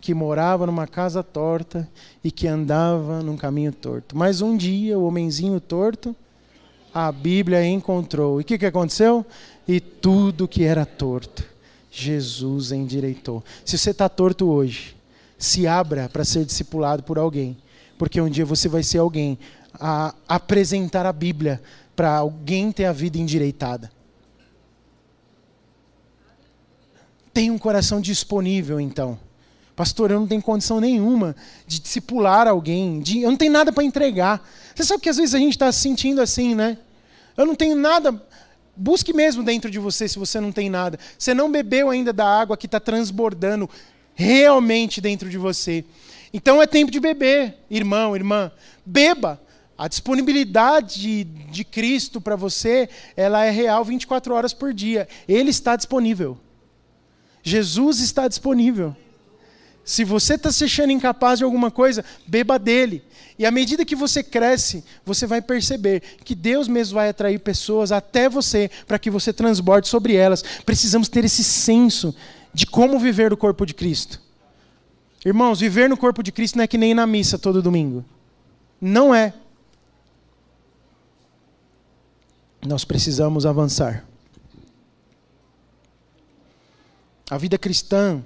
que 0.00 0.12
morava 0.12 0.66
numa 0.66 0.88
casa 0.88 1.22
torta 1.22 1.88
e 2.24 2.32
que 2.32 2.48
andava 2.48 3.22
num 3.22 3.36
caminho 3.36 3.72
torto. 3.72 4.18
Mas 4.18 4.40
um 4.40 4.56
dia 4.56 4.98
o 4.98 5.04
homenzinho 5.04 5.60
torto 5.60 6.16
a 6.92 7.12
Bíblia 7.12 7.64
encontrou. 7.64 8.40
E 8.40 8.42
o 8.42 8.44
que, 8.44 8.58
que 8.58 8.66
aconteceu? 8.66 9.24
E 9.68 9.78
tudo 9.78 10.48
que 10.48 10.64
era 10.64 10.84
torto, 10.84 11.44
Jesus 11.92 12.72
endireitou. 12.72 13.44
Se 13.64 13.78
você 13.78 13.92
está 13.92 14.08
torto 14.08 14.50
hoje, 14.50 14.96
se 15.42 15.66
abra 15.66 16.08
para 16.08 16.24
ser 16.24 16.44
discipulado 16.44 17.02
por 17.02 17.18
alguém, 17.18 17.56
porque 17.98 18.20
um 18.20 18.30
dia 18.30 18.46
você 18.46 18.68
vai 18.68 18.84
ser 18.84 18.98
alguém 18.98 19.36
a 19.74 20.14
apresentar 20.28 21.04
a 21.04 21.12
Bíblia 21.12 21.60
para 21.96 22.14
alguém 22.16 22.70
ter 22.70 22.84
a 22.84 22.92
vida 22.92 23.18
endireitada. 23.18 23.90
Tenha 27.34 27.52
um 27.52 27.58
coração 27.58 28.00
disponível, 28.00 28.78
então. 28.78 29.18
Pastor, 29.74 30.12
eu 30.12 30.20
não 30.20 30.28
tenho 30.28 30.42
condição 30.42 30.78
nenhuma 30.78 31.34
de 31.66 31.80
discipular 31.80 32.46
alguém, 32.46 33.00
de, 33.00 33.22
eu 33.22 33.30
não 33.30 33.36
tenho 33.36 33.52
nada 33.52 33.72
para 33.72 33.82
entregar. 33.82 34.48
Você 34.72 34.84
sabe 34.84 35.02
que 35.02 35.08
às 35.08 35.16
vezes 35.16 35.34
a 35.34 35.38
gente 35.38 35.54
está 35.54 35.72
se 35.72 35.80
sentindo 35.80 36.20
assim, 36.20 36.54
né? 36.54 36.78
Eu 37.36 37.44
não 37.46 37.56
tenho 37.56 37.74
nada. 37.74 38.22
Busque 38.76 39.12
mesmo 39.12 39.42
dentro 39.42 39.68
de 39.68 39.80
você 39.80 40.06
se 40.06 40.20
você 40.20 40.38
não 40.38 40.52
tem 40.52 40.70
nada. 40.70 41.00
Você 41.18 41.34
não 41.34 41.50
bebeu 41.50 41.90
ainda 41.90 42.12
da 42.12 42.26
água 42.26 42.56
que 42.56 42.66
está 42.66 42.78
transbordando 42.78 43.68
realmente 44.14 45.00
dentro 45.00 45.28
de 45.28 45.38
você. 45.38 45.84
Então 46.32 46.62
é 46.62 46.66
tempo 46.66 46.90
de 46.90 47.00
beber, 47.00 47.58
irmão, 47.70 48.16
irmã. 48.16 48.50
Beba. 48.84 49.40
A 49.76 49.88
disponibilidade 49.88 51.24
de 51.24 51.64
Cristo 51.64 52.20
para 52.20 52.36
você, 52.36 52.88
ela 53.16 53.44
é 53.44 53.50
real 53.50 53.84
24 53.84 54.32
horas 54.32 54.52
por 54.52 54.72
dia. 54.72 55.08
Ele 55.26 55.50
está 55.50 55.74
disponível. 55.74 56.38
Jesus 57.42 57.98
está 57.98 58.28
disponível. 58.28 58.94
Se 59.84 60.04
você 60.04 60.34
está 60.34 60.52
se 60.52 60.64
achando 60.64 60.92
incapaz 60.92 61.38
de 61.38 61.44
alguma 61.44 61.70
coisa, 61.70 62.04
beba 62.26 62.58
dele. 62.58 63.02
E 63.36 63.44
à 63.44 63.50
medida 63.50 63.84
que 63.84 63.96
você 63.96 64.22
cresce, 64.22 64.84
você 65.04 65.26
vai 65.26 65.42
perceber 65.42 66.00
que 66.24 66.34
Deus 66.34 66.68
mesmo 66.68 66.94
vai 66.94 67.08
atrair 67.08 67.40
pessoas 67.40 67.90
até 67.90 68.28
você 68.28 68.70
para 68.86 68.98
que 68.98 69.10
você 69.10 69.32
transborde 69.32 69.88
sobre 69.88 70.14
elas. 70.14 70.44
Precisamos 70.64 71.08
ter 71.08 71.24
esse 71.24 71.42
senso 71.42 72.14
de 72.52 72.66
como 72.66 72.98
viver 72.98 73.32
o 73.32 73.36
corpo 73.36 73.64
de 73.64 73.74
Cristo. 73.74 74.20
Irmãos, 75.24 75.60
viver 75.60 75.88
no 75.88 75.96
corpo 75.96 76.22
de 76.22 76.32
Cristo 76.32 76.56
não 76.56 76.64
é 76.64 76.66
que 76.66 76.76
nem 76.76 76.90
ir 76.90 76.94
na 76.94 77.06
missa 77.06 77.38
todo 77.38 77.62
domingo. 77.62 78.04
Não 78.80 79.14
é. 79.14 79.32
Nós 82.66 82.84
precisamos 82.84 83.46
avançar. 83.46 84.04
A 87.30 87.38
vida 87.38 87.56
cristã, 87.56 88.22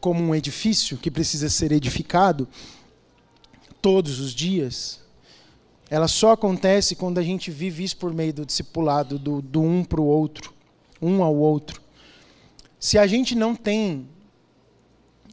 como 0.00 0.22
um 0.22 0.34
edifício 0.34 0.96
que 0.96 1.10
precisa 1.10 1.48
ser 1.48 1.72
edificado 1.72 2.48
todos 3.82 4.18
os 4.18 4.32
dias, 4.32 5.00
ela 5.90 6.08
só 6.08 6.32
acontece 6.32 6.96
quando 6.96 7.18
a 7.18 7.22
gente 7.22 7.50
vive 7.50 7.84
isso 7.84 7.96
por 7.96 8.12
meio 8.12 8.32
do 8.32 8.46
discipulado, 8.46 9.18
do, 9.18 9.42
do 9.42 9.60
um 9.60 9.84
para 9.84 10.00
o 10.00 10.06
outro, 10.06 10.52
um 11.00 11.22
ao 11.22 11.34
outro. 11.34 11.85
Se 12.86 12.98
a 12.98 13.06
gente 13.08 13.34
não 13.34 13.56
tem 13.56 14.08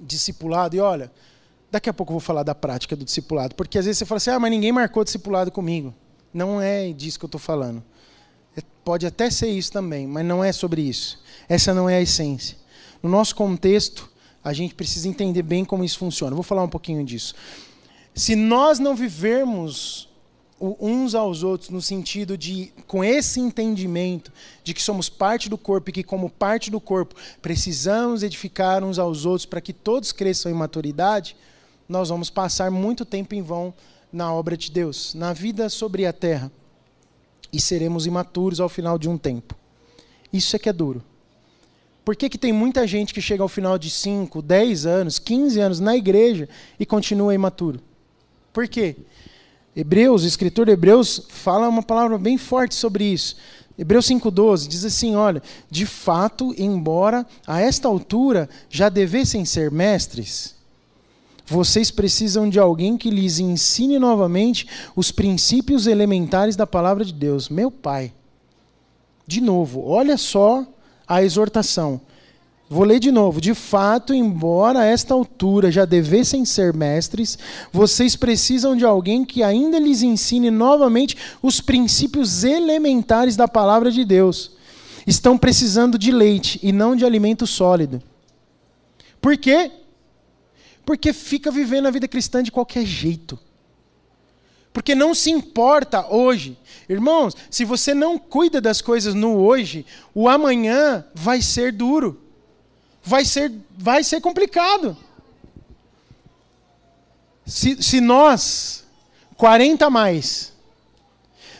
discipulado, 0.01 0.75
e 0.75 0.79
olha, 0.79 1.11
daqui 1.69 1.87
a 1.87 1.93
pouco 1.93 2.11
eu 2.11 2.15
vou 2.15 2.19
falar 2.19 2.41
da 2.41 2.55
prática 2.55 2.95
do 2.95 3.05
discipulado, 3.05 3.53
porque 3.53 3.77
às 3.77 3.85
vezes 3.85 3.99
você 3.99 4.05
fala 4.07 4.17
assim, 4.17 4.31
ah, 4.31 4.39
mas 4.39 4.49
ninguém 4.49 4.71
marcou 4.71 5.03
discipulado 5.03 5.51
comigo. 5.51 5.93
Não 6.33 6.59
é 6.59 6.91
disso 6.91 7.19
que 7.19 7.25
eu 7.25 7.27
estou 7.27 7.39
falando. 7.39 7.83
É, 8.57 8.61
pode 8.83 9.05
até 9.05 9.29
ser 9.29 9.49
isso 9.49 9.71
também, 9.71 10.07
mas 10.07 10.25
não 10.25 10.43
é 10.43 10.51
sobre 10.51 10.81
isso. 10.81 11.21
Essa 11.47 11.75
não 11.75 11.87
é 11.87 11.97
a 11.97 12.01
essência. 12.01 12.57
No 13.03 13.09
nosso 13.11 13.35
contexto, 13.35 14.09
a 14.43 14.51
gente 14.51 14.73
precisa 14.73 15.07
entender 15.07 15.43
bem 15.43 15.63
como 15.63 15.83
isso 15.83 15.99
funciona. 15.99 16.31
Eu 16.31 16.37
vou 16.37 16.43
falar 16.43 16.63
um 16.63 16.69
pouquinho 16.69 17.05
disso. 17.05 17.35
Se 18.15 18.35
nós 18.35 18.79
não 18.79 18.95
vivermos 18.95 20.09
uns 20.79 21.13
aos 21.13 21.43
outros 21.43 21.69
no 21.69 21.81
sentido 21.81 22.37
de 22.37 22.71
com 22.87 23.03
esse 23.03 23.39
entendimento 23.39 24.31
de 24.63 24.73
que 24.73 24.81
somos 24.81 25.09
parte 25.09 25.49
do 25.49 25.57
corpo 25.57 25.89
e 25.89 25.93
que 25.93 26.03
como 26.03 26.29
parte 26.29 26.71
do 26.71 26.79
corpo 26.79 27.15
precisamos 27.41 28.23
edificar 28.23 28.83
uns 28.83 28.97
aos 28.97 29.25
outros 29.25 29.45
para 29.45 29.59
que 29.59 29.73
todos 29.73 30.13
cresçam 30.13 30.49
em 30.49 30.55
maturidade, 30.55 31.35
nós 31.87 32.09
vamos 32.09 32.29
passar 32.29 32.71
muito 32.71 33.03
tempo 33.03 33.35
em 33.35 33.41
vão 33.41 33.73
na 34.11 34.31
obra 34.31 34.55
de 34.55 34.71
Deus, 34.71 35.13
na 35.13 35.33
vida 35.33 35.67
sobre 35.67 36.05
a 36.05 36.13
terra. 36.13 36.51
E 37.51 37.59
seremos 37.59 38.05
imaturos 38.05 38.59
ao 38.59 38.69
final 38.69 38.97
de 38.97 39.09
um 39.09 39.17
tempo. 39.17 39.55
Isso 40.31 40.55
é 40.55 40.59
que 40.59 40.69
é 40.69 40.73
duro. 40.73 41.03
Por 42.05 42.15
que, 42.15 42.29
que 42.29 42.37
tem 42.37 42.51
muita 42.51 42.87
gente 42.87 43.13
que 43.13 43.21
chega 43.21 43.43
ao 43.43 43.49
final 43.49 43.77
de 43.77 43.89
5, 43.89 44.41
10 44.41 44.85
anos, 44.85 45.19
15 45.19 45.59
anos 45.59 45.79
na 45.79 45.95
igreja 45.95 46.49
e 46.79 46.85
continua 46.85 47.33
imaturo? 47.33 47.79
Por 48.51 48.67
quê? 48.67 48.95
Hebreus, 49.75 50.23
o 50.23 50.27
escritor 50.27 50.67
de 50.67 50.71
Hebreus 50.71 51.25
fala 51.29 51.67
uma 51.67 51.81
palavra 51.81 52.17
bem 52.17 52.37
forte 52.37 52.75
sobre 52.75 53.05
isso. 53.05 53.35
Hebreus 53.77 54.05
5,12 54.07 54.67
diz 54.67 54.85
assim: 54.85 55.15
olha, 55.15 55.41
de 55.69 55.85
fato, 55.85 56.53
embora 56.57 57.25
a 57.47 57.59
esta 57.59 57.87
altura 57.87 58.47
já 58.69 58.87
devessem 58.87 59.45
ser 59.45 59.71
mestres, 59.71 60.55
Vocês 61.45 61.91
precisam 61.91 62.49
de 62.49 62.57
alguém 62.57 62.97
que 62.97 63.09
lhes 63.09 63.39
ensine 63.39 63.99
novamente 63.99 64.67
os 64.95 65.11
princípios 65.11 65.87
elementares 65.87 66.55
da 66.55 66.65
palavra 66.65 67.03
de 67.03 67.13
Deus. 67.13 67.49
Meu 67.49 67.69
Pai. 67.69 68.13
De 69.27 69.41
novo, 69.41 69.83
olha 69.85 70.17
só 70.17 70.65
a 71.07 71.21
exortação. 71.23 71.99
Vou 72.73 72.83
ler 72.83 72.99
de 72.99 73.11
novo. 73.11 73.39
De 73.39 73.53
fato, 73.53 74.15
embora 74.15 74.79
a 74.79 74.85
esta 74.85 75.13
altura 75.13 75.71
já 75.71 75.85
devessem 75.85 76.43
ser 76.43 76.73
mestres, 76.73 77.37
vocês 77.71 78.15
precisam 78.15 78.75
de 78.75 78.83
alguém 78.83 79.23
que 79.23 79.43
ainda 79.43 79.77
lhes 79.77 80.01
ensine 80.01 80.49
novamente 80.49 81.15
os 81.39 81.61
princípios 81.61 82.43
elementares 82.43 83.35
da 83.35 83.47
palavra 83.47 83.91
de 83.91 84.03
Deus. 84.03 84.53
Estão 85.05 85.37
precisando 85.37 85.99
de 85.99 86.11
leite 86.11 86.59
e 86.63 86.71
não 86.71 86.95
de 86.95 87.05
alimento 87.05 87.45
sólido. 87.45 88.01
Por 89.21 89.37
quê? 89.37 89.71
Porque 90.83 91.13
fica 91.13 91.51
vivendo 91.51 91.85
a 91.87 91.91
vida 91.91 92.07
cristã 92.07 92.41
de 92.41 92.51
qualquer 92.51 92.87
jeito. 92.87 93.37
Porque 94.73 94.95
não 94.95 95.13
se 95.13 95.29
importa 95.29 96.11
hoje. 96.11 96.57
Irmãos, 96.89 97.35
se 97.51 97.65
você 97.65 97.93
não 97.93 98.17
cuida 98.17 98.59
das 98.59 98.81
coisas 98.81 99.13
no 99.13 99.37
hoje, 99.37 99.85
o 100.11 100.27
amanhã 100.27 101.05
vai 101.13 101.39
ser 101.39 101.71
duro 101.71 102.22
vai 103.03 103.25
ser, 103.25 103.51
vai 103.77 104.03
ser 104.03 104.21
complicado. 104.21 104.97
Se, 107.45 107.81
se 107.83 107.99
nós, 107.99 108.85
40 109.35 109.85
a 109.85 109.89
mais, 109.89 110.53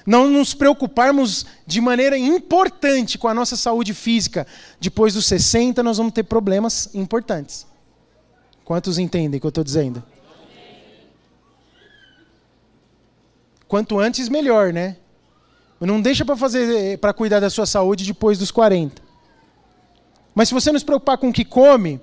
não 0.06 0.29
nos 0.29 0.53
preocuparmos 0.53 1.45
de 1.67 1.82
maneira 1.82 2.17
importante 2.17 3.17
com 3.17 3.27
a 3.27 3.34
nossa 3.34 3.56
saúde 3.56 3.93
física, 3.93 4.47
depois 4.79 5.13
dos 5.13 5.25
60 5.25 5.84
nós 5.84 5.97
vamos 5.97 6.13
ter 6.13 6.23
problemas 6.23 6.89
importantes. 6.93 7.65
Quantos 8.63 8.97
entendem 8.97 9.38
o 9.38 9.41
que 9.41 9.45
eu 9.45 9.49
estou 9.49 9.63
dizendo? 9.63 10.01
Quanto 13.67 13.99
antes, 13.99 14.29
melhor, 14.29 14.71
né? 14.71 14.97
Não 15.82 15.99
deixa 15.99 16.23
para 16.23 16.38
fazer 16.38 16.97
para 16.99 17.12
cuidar 17.12 17.41
da 17.41 17.49
sua 17.49 17.65
saúde 17.65 18.06
depois 18.06 18.38
dos 18.38 18.51
40. 18.51 19.03
Mas 20.34 20.48
se 20.48 20.54
você 20.54 20.72
não 20.72 20.80
se 20.80 20.86
preocupar 20.86 21.17
com 21.17 21.30
o 21.30 21.34
que 21.34 21.46
come, 21.46 22.00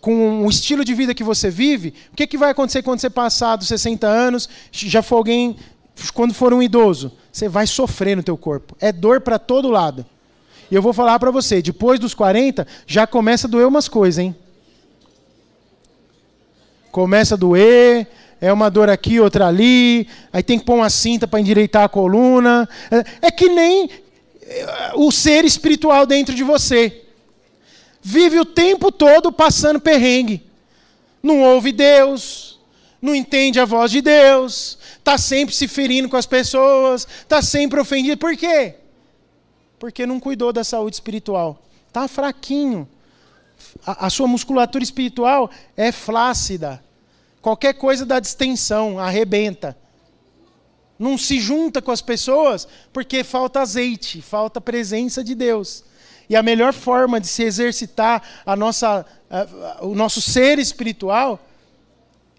com 0.00 0.44
o 0.44 0.50
estilo 0.50 0.84
de 0.84 0.94
vida 0.94 1.14
que 1.14 1.24
você 1.24 1.48
vive, 1.48 1.94
o 2.12 2.16
que, 2.16 2.26
que 2.26 2.36
vai 2.36 2.50
acontecer 2.50 2.82
quando 2.82 3.00
você 3.00 3.08
passar 3.08 3.56
dos 3.56 3.68
60 3.68 4.06
anos, 4.06 4.48
já 4.70 5.00
for 5.00 5.16
alguém, 5.16 5.56
quando 6.12 6.34
for 6.34 6.52
um 6.52 6.62
idoso? 6.62 7.12
Você 7.32 7.48
vai 7.48 7.66
sofrer 7.66 8.16
no 8.16 8.22
teu 8.22 8.36
corpo. 8.36 8.76
É 8.80 8.92
dor 8.92 9.20
para 9.20 9.38
todo 9.38 9.70
lado. 9.70 10.04
E 10.70 10.74
eu 10.74 10.82
vou 10.82 10.92
falar 10.92 11.18
para 11.18 11.30
você, 11.30 11.62
depois 11.62 12.00
dos 12.00 12.14
40, 12.14 12.66
já 12.86 13.06
começa 13.06 13.46
a 13.46 13.50
doer 13.50 13.66
umas 13.66 13.88
coisas, 13.88 14.18
hein? 14.18 14.34
Começa 16.90 17.34
a 17.34 17.38
doer, 17.38 18.08
é 18.40 18.52
uma 18.52 18.68
dor 18.68 18.90
aqui, 18.90 19.20
outra 19.20 19.46
ali, 19.46 20.08
aí 20.32 20.42
tem 20.42 20.58
que 20.58 20.64
pôr 20.64 20.74
uma 20.74 20.90
cinta 20.90 21.28
para 21.28 21.40
endireitar 21.40 21.84
a 21.84 21.88
coluna. 21.88 22.68
É, 22.90 23.28
é 23.28 23.30
que 23.30 23.48
nem 23.48 23.88
é, 24.42 24.92
o 24.96 25.12
ser 25.12 25.44
espiritual 25.44 26.04
dentro 26.06 26.34
de 26.34 26.42
você 26.42 27.02
vive 28.02 28.40
o 28.40 28.44
tempo 28.44 28.90
todo 28.90 29.32
passando 29.32 29.80
perrengue. 29.80 30.44
Não 31.22 31.40
ouve 31.40 31.70
Deus, 31.70 32.58
não 33.00 33.14
entende 33.14 33.60
a 33.60 33.64
voz 33.64 33.90
de 33.92 34.02
Deus, 34.02 34.76
está 34.98 35.16
sempre 35.16 35.54
se 35.54 35.68
ferindo 35.68 36.08
com 36.08 36.16
as 36.16 36.26
pessoas, 36.26 37.06
está 37.20 37.40
sempre 37.40 37.80
ofendido. 37.80 38.18
Por 38.18 38.36
quê? 38.36 38.74
Porque 39.78 40.04
não 40.04 40.18
cuidou 40.18 40.52
da 40.52 40.64
saúde 40.64 40.96
espiritual. 40.96 41.62
Está 41.86 42.08
fraquinho. 42.08 42.88
A, 43.86 44.06
a 44.06 44.10
sua 44.10 44.26
musculatura 44.26 44.82
espiritual 44.82 45.50
é 45.76 45.92
flácida. 45.92 46.82
Qualquer 47.40 47.74
coisa 47.74 48.06
dá 48.06 48.18
distensão, 48.18 48.98
arrebenta. 48.98 49.76
Não 50.98 51.18
se 51.18 51.40
junta 51.40 51.82
com 51.82 51.90
as 51.90 52.00
pessoas 52.00 52.68
porque 52.92 53.24
falta 53.24 53.60
azeite, 53.60 54.22
falta 54.22 54.60
presença 54.60 55.22
de 55.24 55.34
Deus. 55.34 55.84
E 56.28 56.36
a 56.36 56.42
melhor 56.42 56.72
forma 56.72 57.20
de 57.20 57.26
se 57.26 57.42
exercitar 57.42 58.22
a 58.44 58.56
nossa, 58.56 59.04
o 59.80 59.94
nosso 59.94 60.20
ser 60.20 60.58
espiritual 60.58 61.38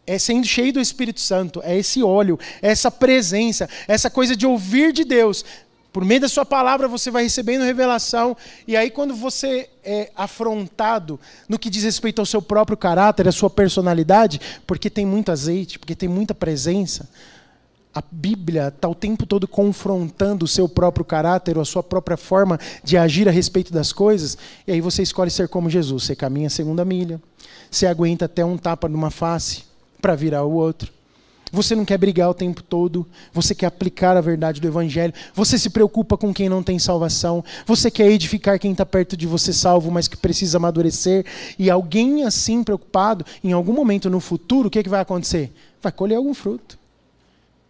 é 0.06 0.19
sendo 0.19 0.46
cheio 0.46 0.74
do 0.74 0.82
Espírito 0.82 1.22
Santo, 1.22 1.62
é 1.63 1.78
esse 1.78 2.04
óleo, 2.04 2.38
é 2.62 2.69
essa 2.69 2.91
presença, 2.91 3.69
essa 3.88 4.10
coisa 4.10 4.36
de 4.36 4.46
ouvir 4.46 4.91
de 4.91 5.04
Deus. 5.04 5.46
Por 5.93 6.04
meio 6.04 6.22
da 6.22 6.28
sua 6.28 6.43
palavra 6.43 6.88
você 6.88 7.12
vai 7.12 7.24
recebendo 7.24 7.63
revelação, 7.63 8.36
e 8.67 8.76
aí 8.76 8.89
quando 8.89 9.15
você 9.15 9.69
é 9.84 10.12
afrontado 10.15 11.19
no 11.48 11.60
que 11.60 11.69
diz 11.69 11.84
respeito 11.84 12.19
ao 12.19 12.26
seu 12.26 12.41
próprio 12.41 12.76
caráter, 12.76 13.28
à 13.28 13.32
sua 13.32 13.50
personalidade, 13.50 14.41
porque 14.65 14.89
tem 14.89 15.06
muito 15.06 15.32
azeite, 15.32 15.78
porque 15.78 15.96
tem 15.96 16.10
muita 16.10 16.34
presença, 16.34 17.08
a 17.93 18.03
Bíblia 18.12 18.69
está 18.69 18.89
o 18.89 18.95
tempo 18.95 19.25
todo 19.25 19.47
confrontando 19.47 20.45
o 20.45 20.47
seu 20.47 20.67
próprio 20.67 21.06
caráter, 21.06 21.58
ou 21.58 21.62
a 21.62 21.65
sua 21.65 21.84
própria 21.84 22.17
forma 22.17 22.60
de 22.84 22.97
agir 22.97 23.29
a 23.29 23.32
respeito 23.32 23.71
das 23.71 23.93
coisas, 23.93 24.38
e 24.65 24.71
aí 24.71 24.82
você 24.82 25.03
escolhe 25.03 25.29
ser 25.29 25.47
como 25.47 25.69
Jesus. 25.69 26.03
Você 26.03 26.15
caminha 26.15 26.47
a 26.47 26.49
segunda 26.49 26.84
milha, 26.84 27.21
você 27.69 27.86
aguenta 27.86 28.25
até 28.25 28.43
um 28.43 28.58
tapa 28.58 28.89
numa 28.89 29.12
face 29.12 29.63
para 30.01 30.15
virar 30.15 30.43
o 30.43 30.53
outro. 30.53 30.91
Você 31.51 31.75
não 31.75 31.86
quer 31.86 31.99
brigar 31.99 32.32
o 32.32 32.34
tempo 32.34 32.63
todo, 32.63 33.06
você 33.32 33.53
quer 33.53 33.67
aplicar 33.67 34.17
a 34.17 34.21
verdade 34.21 34.60
do 34.60 34.67
Evangelho, 34.67 35.13
você 35.36 35.56
se 35.56 35.69
preocupa 35.69 36.17
com 36.17 36.34
quem 36.34 36.49
não 36.49 36.63
tem 36.63 36.79
salvação, 36.79 37.45
você 37.63 37.91
quer 37.91 38.10
edificar 38.10 38.58
quem 38.58 38.71
está 38.71 38.84
perto 38.84 39.15
de 39.15 39.27
você 39.27 39.53
salvo, 39.53 39.91
mas 39.91 40.08
que 40.08 40.17
precisa 40.17 40.58
amadurecer, 40.58 41.23
e 41.60 41.69
alguém 41.69 42.23
assim 42.23 42.63
preocupado, 42.63 43.23
em 43.43 43.51
algum 43.51 43.71
momento 43.71 44.10
no 44.10 44.19
futuro, 44.19 44.67
o 44.67 44.71
que, 44.71 44.82
que 44.82 44.89
vai 44.89 45.01
acontecer? 45.01 45.53
Vai 45.79 45.91
colher 45.91 46.15
algum 46.15 46.34
fruto. 46.34 46.83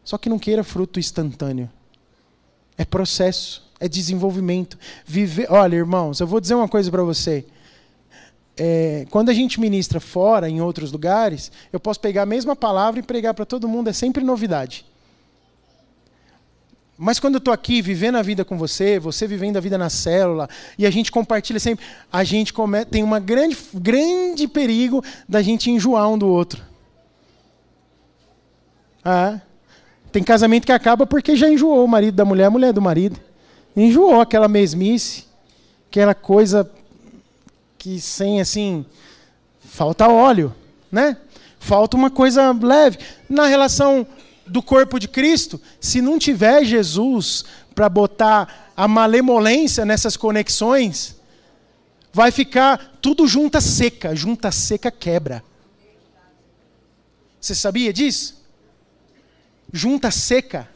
Só 0.03 0.17
que 0.17 0.29
não 0.29 0.37
queira 0.39 0.63
fruto 0.63 0.99
instantâneo. 0.99 1.69
É 2.77 2.83
processo, 2.83 3.69
é 3.79 3.87
desenvolvimento. 3.87 4.77
Viver, 5.05 5.47
olha, 5.49 5.75
irmãos, 5.75 6.19
eu 6.19 6.27
vou 6.27 6.39
dizer 6.39 6.55
uma 6.55 6.67
coisa 6.67 6.89
para 6.91 7.03
você. 7.03 7.45
É, 8.55 9.07
quando 9.09 9.29
a 9.29 9.33
gente 9.33 9.59
ministra 9.59 9.99
fora, 9.99 10.49
em 10.49 10.61
outros 10.61 10.91
lugares, 10.91 11.51
eu 11.71 11.79
posso 11.79 11.99
pegar 11.99 12.23
a 12.23 12.25
mesma 12.25 12.55
palavra 12.55 12.99
e 12.99 13.03
pregar 13.03 13.33
para 13.33 13.45
todo 13.45 13.67
mundo, 13.67 13.89
é 13.89 13.93
sempre 13.93 14.23
novidade. 14.23 14.85
Mas 16.95 17.19
quando 17.19 17.35
eu 17.35 17.39
estou 17.39 17.53
aqui 17.53 17.81
vivendo 17.81 18.15
a 18.17 18.21
vida 18.21 18.45
com 18.45 18.57
você, 18.57 18.99
você 18.99 19.25
vivendo 19.25 19.57
a 19.57 19.59
vida 19.59 19.77
na 19.77 19.89
célula, 19.89 20.47
e 20.77 20.85
a 20.85 20.91
gente 20.91 21.11
compartilha 21.11 21.59
sempre, 21.59 21.83
a 22.11 22.23
gente 22.23 22.53
come, 22.53 22.85
tem 22.85 23.03
um 23.03 23.19
grande, 23.19 23.57
grande 23.73 24.47
perigo 24.47 25.03
da 25.27 25.41
gente 25.41 25.71
enjoar 25.71 26.07
um 26.07 26.17
do 26.17 26.27
outro. 26.27 26.63
Ah, 29.03 29.41
tem 30.13 30.23
casamento 30.23 30.65
que 30.67 30.71
acaba 30.71 31.07
porque 31.07 31.35
já 31.35 31.49
enjoou 31.49 31.83
o 31.83 31.87
marido 31.87 32.13
da 32.13 32.23
mulher, 32.23 32.45
a 32.45 32.51
mulher 32.51 32.71
do 32.71 32.81
marido. 32.81 33.19
Enjoou 33.75 34.21
aquela 34.21 34.47
mesmice, 34.47 35.25
aquela 35.89 36.13
coisa 36.13 36.69
que 37.79 37.99
sem 37.99 38.39
assim 38.39 38.85
falta 39.59 40.07
óleo, 40.07 40.53
né? 40.91 41.17
Falta 41.57 41.97
uma 41.97 42.11
coisa 42.11 42.51
leve 42.51 42.99
na 43.27 43.47
relação 43.47 44.05
do 44.45 44.61
corpo 44.61 44.99
de 44.99 45.07
Cristo. 45.07 45.59
Se 45.81 45.99
não 45.99 46.19
tiver 46.19 46.63
Jesus 46.63 47.43
para 47.73 47.89
botar 47.89 48.71
a 48.77 48.87
malemolência 48.87 49.83
nessas 49.83 50.15
conexões, 50.15 51.15
vai 52.13 52.29
ficar 52.29 52.99
tudo 53.01 53.27
junta 53.27 53.59
seca, 53.59 54.15
junta 54.15 54.51
seca 54.51 54.91
quebra. 54.91 55.43
Você 57.41 57.55
sabia 57.55 57.91
disso? 57.91 58.42
Junta 59.73 60.11
seca, 60.11 60.69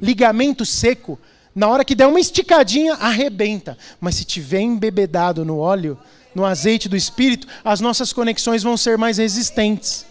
ligamento 0.00 0.64
seco, 0.64 1.18
na 1.54 1.68
hora 1.68 1.84
que 1.84 1.94
der 1.94 2.06
uma 2.06 2.18
esticadinha, 2.18 2.94
arrebenta. 2.94 3.76
Mas 4.00 4.14
se 4.14 4.24
tiver 4.24 4.60
embebedado 4.60 5.44
no 5.44 5.58
óleo, 5.58 5.98
no 6.34 6.46
azeite 6.46 6.88
do 6.88 6.96
Espírito, 6.96 7.46
as 7.62 7.80
nossas 7.80 8.12
conexões 8.12 8.62
vão 8.62 8.76
ser 8.76 8.96
mais 8.96 9.18
resistentes. 9.18 10.06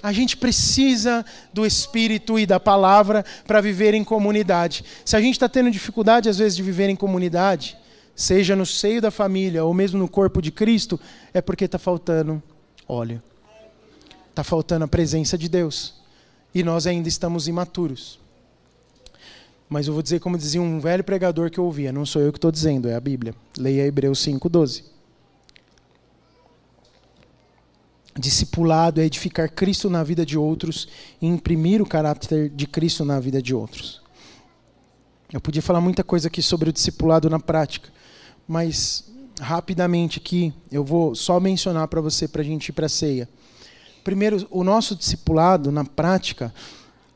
A 0.00 0.12
gente 0.12 0.36
precisa 0.36 1.24
do 1.52 1.66
Espírito 1.66 2.38
e 2.38 2.46
da 2.46 2.60
palavra 2.60 3.24
para 3.46 3.60
viver 3.60 3.94
em 3.94 4.04
comunidade. 4.04 4.84
Se 5.04 5.16
a 5.16 5.20
gente 5.20 5.32
está 5.32 5.48
tendo 5.48 5.70
dificuldade, 5.70 6.28
às 6.28 6.38
vezes, 6.38 6.54
de 6.54 6.62
viver 6.62 6.88
em 6.88 6.94
comunidade, 6.94 7.76
seja 8.14 8.54
no 8.54 8.64
seio 8.64 9.00
da 9.00 9.10
família 9.10 9.64
ou 9.64 9.74
mesmo 9.74 9.98
no 9.98 10.08
corpo 10.08 10.40
de 10.40 10.52
Cristo, 10.52 11.00
é 11.34 11.40
porque 11.40 11.64
está 11.64 11.78
faltando 11.78 12.40
óleo. 12.86 13.20
Está 14.30 14.44
faltando 14.44 14.84
a 14.84 14.88
presença 14.88 15.36
de 15.36 15.48
Deus 15.48 15.97
e 16.54 16.62
nós 16.62 16.86
ainda 16.86 17.08
estamos 17.08 17.48
imaturos. 17.48 18.18
Mas 19.68 19.86
eu 19.86 19.92
vou 19.92 20.02
dizer 20.02 20.20
como 20.20 20.38
dizia 20.38 20.62
um 20.62 20.80
velho 20.80 21.04
pregador 21.04 21.50
que 21.50 21.58
eu 21.58 21.64
ouvia, 21.64 21.92
não 21.92 22.06
sou 22.06 22.22
eu 22.22 22.32
que 22.32 22.38
estou 22.38 22.50
dizendo, 22.50 22.88
é 22.88 22.94
a 22.94 23.00
Bíblia. 23.00 23.34
Leia 23.56 23.86
Hebreus 23.86 24.24
5,12. 24.24 24.84
Discipulado 28.18 29.00
é 29.00 29.04
edificar 29.04 29.50
Cristo 29.50 29.88
na 29.88 30.02
vida 30.02 30.26
de 30.26 30.36
outros 30.36 30.88
e 31.20 31.26
imprimir 31.26 31.80
o 31.80 31.86
caráter 31.86 32.48
de 32.48 32.66
Cristo 32.66 33.04
na 33.04 33.20
vida 33.20 33.40
de 33.40 33.54
outros. 33.54 34.02
Eu 35.32 35.40
podia 35.40 35.60
falar 35.60 35.80
muita 35.80 36.02
coisa 36.02 36.28
aqui 36.28 36.42
sobre 36.42 36.70
o 36.70 36.72
discipulado 36.72 37.28
na 37.28 37.38
prática, 37.38 37.90
mas 38.46 39.04
rapidamente 39.38 40.18
aqui 40.18 40.52
eu 40.72 40.82
vou 40.82 41.14
só 41.14 41.38
mencionar 41.38 41.86
para 41.86 42.00
você 42.00 42.26
para 42.26 42.40
a 42.40 42.44
gente 42.44 42.70
ir 42.70 42.72
para 42.72 42.86
a 42.86 42.88
ceia. 42.88 43.28
Primeiro, 44.08 44.48
o 44.50 44.64
nosso 44.64 44.96
discipulado, 44.96 45.70
na 45.70 45.84
prática, 45.84 46.50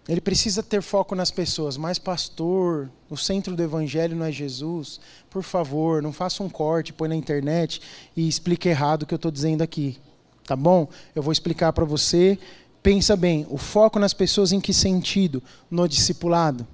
ele 0.07 0.21
precisa 0.21 0.63
ter 0.63 0.83
foco 0.83 1.15
nas 1.15 1.31
pessoas. 1.31 1.79
Mas, 1.79 1.99
pastor, 1.99 2.91
o 3.09 3.17
centro 3.17 3.57
do 3.57 3.63
evangelho 3.63 4.15
não 4.15 4.27
é 4.27 4.31
Jesus. 4.31 5.01
Por 5.31 5.43
favor, 5.43 6.03
não 6.03 6.13
faça 6.13 6.43
um 6.43 6.51
corte, 6.51 6.93
põe 6.93 7.09
na 7.09 7.17
internet 7.17 7.81
e 8.15 8.29
explique 8.29 8.69
errado 8.69 9.05
o 9.05 9.07
que 9.07 9.15
eu 9.15 9.17
estou 9.17 9.31
dizendo 9.31 9.63
aqui. 9.63 9.97
Tá 10.45 10.55
bom? 10.55 10.87
Eu 11.15 11.23
vou 11.23 11.33
explicar 11.33 11.73
para 11.73 11.87
você. 11.87 12.39
Pensa 12.83 13.17
bem, 13.17 13.47
o 13.49 13.57
foco 13.57 13.99
nas 13.99 14.13
pessoas 14.13 14.53
em 14.53 14.61
que 14.61 14.75
sentido? 14.75 15.43
No 15.71 15.89
discipulado. 15.89 16.67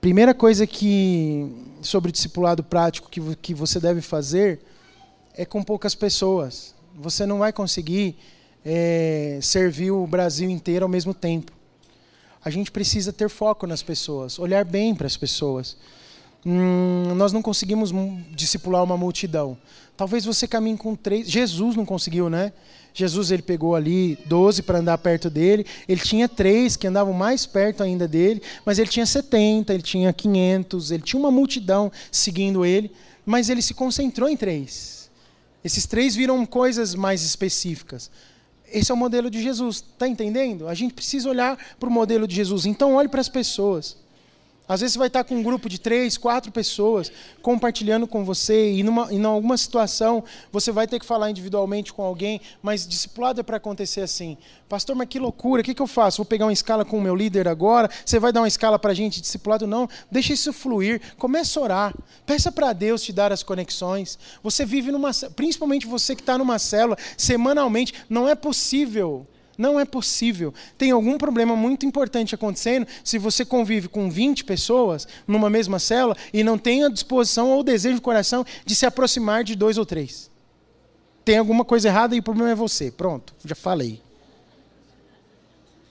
Primeira 0.00 0.32
coisa 0.32 0.66
que 0.66 1.54
sobre 1.82 2.10
discipulado 2.10 2.64
prático 2.64 3.10
que, 3.10 3.20
que 3.42 3.52
você 3.52 3.78
deve 3.78 4.00
fazer 4.00 4.58
é 5.34 5.44
com 5.44 5.62
poucas 5.62 5.94
pessoas. 5.94 6.74
Você 6.94 7.26
não 7.26 7.40
vai 7.40 7.52
conseguir 7.52 8.16
é, 8.68 9.38
servir 9.40 9.92
o 9.92 10.04
Brasil 10.08 10.50
inteiro 10.50 10.84
ao 10.84 10.88
mesmo 10.88 11.14
tempo. 11.14 11.52
A 12.44 12.50
gente 12.50 12.72
precisa 12.72 13.12
ter 13.12 13.28
foco 13.28 13.64
nas 13.64 13.80
pessoas, 13.80 14.40
olhar 14.40 14.64
bem 14.64 14.92
para 14.92 15.06
as 15.06 15.16
pessoas. 15.16 15.76
Hum, 16.44 17.14
nós 17.14 17.32
não 17.32 17.42
conseguimos 17.42 17.92
discipular 18.32 18.82
uma 18.82 18.96
multidão. 18.96 19.56
Talvez 19.96 20.24
você 20.24 20.46
caminhe 20.46 20.76
com 20.76 20.94
três. 20.96 21.28
Jesus 21.28 21.76
não 21.76 21.86
conseguiu, 21.86 22.28
né? 22.28 22.52
Jesus 22.92 23.30
ele 23.30 23.42
pegou 23.42 23.74
ali 23.74 24.18
12 24.26 24.62
para 24.62 24.78
andar 24.78 24.98
perto 24.98 25.30
dele. 25.30 25.64
Ele 25.88 26.00
tinha 26.00 26.28
três 26.28 26.76
que 26.76 26.86
andavam 26.86 27.12
mais 27.12 27.46
perto 27.46 27.82
ainda 27.82 28.06
dele, 28.08 28.42
mas 28.64 28.78
ele 28.78 28.88
tinha 28.88 29.06
70, 29.06 29.72
ele 29.72 29.82
tinha 29.82 30.12
500, 30.12 30.90
ele 30.90 31.02
tinha 31.02 31.20
uma 31.20 31.30
multidão 31.30 31.90
seguindo 32.10 32.64
ele, 32.64 32.90
mas 33.24 33.48
ele 33.48 33.62
se 33.62 33.74
concentrou 33.74 34.28
em 34.28 34.36
três. 34.36 35.10
Esses 35.64 35.86
três 35.86 36.14
viram 36.14 36.44
coisas 36.46 36.94
mais 36.94 37.22
específicas. 37.22 38.10
Esse 38.72 38.90
é 38.90 38.94
o 38.94 38.96
modelo 38.96 39.30
de 39.30 39.42
Jesus, 39.42 39.76
está 39.76 40.08
entendendo? 40.08 40.68
A 40.68 40.74
gente 40.74 40.94
precisa 40.94 41.28
olhar 41.28 41.56
para 41.78 41.88
o 41.88 41.92
modelo 41.92 42.26
de 42.26 42.34
Jesus. 42.34 42.66
Então, 42.66 42.94
olhe 42.94 43.08
para 43.08 43.20
as 43.20 43.28
pessoas. 43.28 43.96
Às 44.68 44.80
vezes 44.80 44.94
você 44.94 44.98
vai 44.98 45.06
estar 45.06 45.22
com 45.22 45.36
um 45.36 45.42
grupo 45.42 45.68
de 45.68 45.78
três, 45.78 46.18
quatro 46.18 46.50
pessoas 46.50 47.12
compartilhando 47.40 48.06
com 48.06 48.24
você 48.24 48.72
e 48.72 48.82
numa, 48.82 49.12
em 49.12 49.24
alguma 49.24 49.56
situação 49.56 50.24
você 50.50 50.72
vai 50.72 50.88
ter 50.88 50.98
que 50.98 51.06
falar 51.06 51.30
individualmente 51.30 51.92
com 51.92 52.02
alguém, 52.02 52.40
mas 52.60 52.86
discipulado 52.86 53.40
é 53.40 53.42
para 53.44 53.58
acontecer 53.58 54.00
assim. 54.00 54.36
Pastor, 54.68 54.96
mas 54.96 55.08
que 55.08 55.20
loucura, 55.20 55.62
o 55.62 55.64
que, 55.64 55.74
que 55.74 55.82
eu 55.82 55.86
faço? 55.86 56.16
Vou 56.18 56.26
pegar 56.26 56.46
uma 56.46 56.52
escala 56.52 56.84
com 56.84 56.98
o 56.98 57.00
meu 57.00 57.14
líder 57.14 57.46
agora? 57.46 57.88
Você 58.04 58.18
vai 58.18 58.32
dar 58.32 58.40
uma 58.40 58.48
escala 58.48 58.78
para 58.78 58.90
a 58.90 58.94
gente 58.94 59.20
discipulado? 59.20 59.66
Não, 59.66 59.88
deixa 60.10 60.32
isso 60.32 60.52
fluir, 60.52 61.00
comece 61.16 61.56
a 61.58 61.62
orar, 61.62 61.94
peça 62.24 62.50
para 62.50 62.72
Deus 62.72 63.02
te 63.02 63.12
dar 63.12 63.32
as 63.32 63.44
conexões. 63.44 64.18
Você 64.42 64.64
vive 64.64 64.90
numa, 64.90 65.12
principalmente 65.36 65.86
você 65.86 66.16
que 66.16 66.22
está 66.22 66.36
numa 66.36 66.58
célula, 66.58 66.98
semanalmente, 67.16 67.94
não 68.08 68.28
é 68.28 68.34
possível 68.34 69.26
não 69.56 69.78
é 69.78 69.84
possível. 69.84 70.52
Tem 70.76 70.90
algum 70.90 71.18
problema 71.18 71.56
muito 71.56 71.86
importante 71.86 72.34
acontecendo 72.34 72.86
se 73.02 73.18
você 73.18 73.44
convive 73.44 73.88
com 73.88 74.10
20 74.10 74.44
pessoas 74.44 75.06
numa 75.26 75.50
mesma 75.50 75.78
célula 75.78 76.16
e 76.32 76.42
não 76.44 76.58
tem 76.58 76.84
a 76.84 76.88
disposição 76.88 77.50
ou 77.50 77.60
o 77.60 77.64
desejo 77.64 77.96
do 77.96 78.02
coração 78.02 78.44
de 78.64 78.74
se 78.74 78.86
aproximar 78.86 79.44
de 79.44 79.54
dois 79.54 79.78
ou 79.78 79.86
três. 79.86 80.30
Tem 81.24 81.38
alguma 81.38 81.64
coisa 81.64 81.88
errada 81.88 82.14
e 82.14 82.20
o 82.20 82.22
problema 82.22 82.50
é 82.50 82.54
você. 82.54 82.90
Pronto, 82.90 83.34
já 83.44 83.54
falei. 83.54 84.05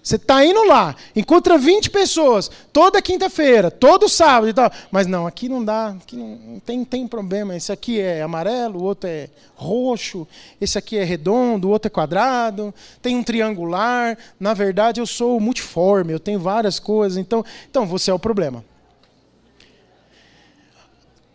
Você 0.06 0.18
está 0.18 0.46
indo 0.46 0.64
lá, 0.68 0.96
encontra 1.16 1.58
20 1.58 1.90
pessoas, 1.90 2.52
toda 2.72 3.02
quinta-feira, 3.02 3.72
todo 3.72 4.08
sábado 4.08 4.48
e 4.48 4.54
tal. 4.54 4.72
Mas 4.92 5.08
não, 5.08 5.26
aqui 5.26 5.50
não 5.50 5.66
dá, 5.66 5.88
aqui 6.00 6.16
não 6.16 6.62
tem, 6.64 6.86
tem 6.86 7.08
problema. 7.08 7.56
Esse 7.56 7.72
aqui 7.72 8.00
é 8.00 8.22
amarelo, 8.22 8.82
o 8.82 8.84
outro 8.84 9.10
é 9.10 9.28
roxo, 9.56 10.28
esse 10.62 10.78
aqui 10.78 10.96
é 10.96 11.04
redondo, 11.04 11.68
o 11.68 11.72
outro 11.72 11.88
é 11.88 11.90
quadrado, 11.90 12.72
tem 13.02 13.16
um 13.16 13.24
triangular. 13.24 14.16
Na 14.40 14.54
verdade, 14.54 15.02
eu 15.02 15.08
sou 15.08 15.40
multiforme, 15.40 16.14
eu 16.14 16.20
tenho 16.20 16.40
várias 16.40 16.78
coisas. 16.80 17.18
Então, 17.18 17.44
então 17.68 17.88
você 17.88 18.12
é 18.12 18.14
o 18.14 18.20
problema. 18.20 18.64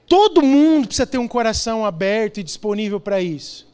Todo 0.06 0.42
mundo 0.42 0.86
precisa 0.86 1.08
ter 1.08 1.18
um 1.18 1.26
coração 1.26 1.84
aberto 1.84 2.38
e 2.38 2.44
disponível 2.44 3.00
para 3.00 3.20
isso. 3.20 3.69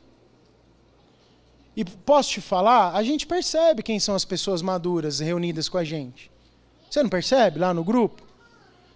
E 1.76 1.84
posso 1.84 2.30
te 2.30 2.40
falar, 2.40 2.94
a 2.94 3.02
gente 3.02 3.26
percebe 3.26 3.82
quem 3.82 4.00
são 4.00 4.14
as 4.14 4.24
pessoas 4.24 4.62
maduras 4.62 5.20
reunidas 5.20 5.68
com 5.68 5.76
a 5.76 5.84
gente. 5.84 6.30
Você 6.90 7.02
não 7.02 7.10
percebe 7.10 7.58
lá 7.58 7.74
no 7.74 7.84
grupo? 7.84 8.22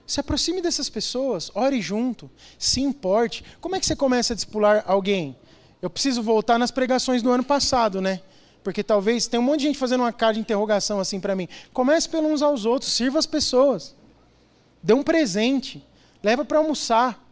Se 0.06 0.18
aproxime 0.18 0.62
dessas 0.62 0.88
pessoas, 0.88 1.50
ore 1.54 1.80
junto, 1.82 2.30
se 2.58 2.80
importe. 2.80 3.44
Como 3.60 3.76
é 3.76 3.80
que 3.80 3.86
você 3.86 3.94
começa 3.94 4.32
a 4.32 4.34
discipular 4.34 4.82
alguém? 4.86 5.36
Eu 5.82 5.90
preciso 5.90 6.22
voltar 6.22 6.58
nas 6.58 6.70
pregações 6.70 7.22
do 7.22 7.30
ano 7.30 7.44
passado, 7.44 8.00
né? 8.00 8.22
Porque 8.64 8.82
talvez 8.82 9.26
tem 9.26 9.38
um 9.38 9.42
monte 9.42 9.60
de 9.60 9.66
gente 9.66 9.78
fazendo 9.78 10.00
uma 10.00 10.12
cara 10.12 10.34
de 10.34 10.40
interrogação 10.40 11.00
assim 11.00 11.20
para 11.20 11.36
mim. 11.36 11.48
Comece 11.72 12.08
pelos 12.08 12.30
uns 12.30 12.42
aos 12.42 12.64
outros, 12.64 12.92
sirva 12.92 13.18
as 13.18 13.26
pessoas. 13.26 13.94
Dê 14.82 14.94
um 14.94 15.02
presente, 15.02 15.86
leva 16.22 16.44
para 16.44 16.58
almoçar, 16.58 17.22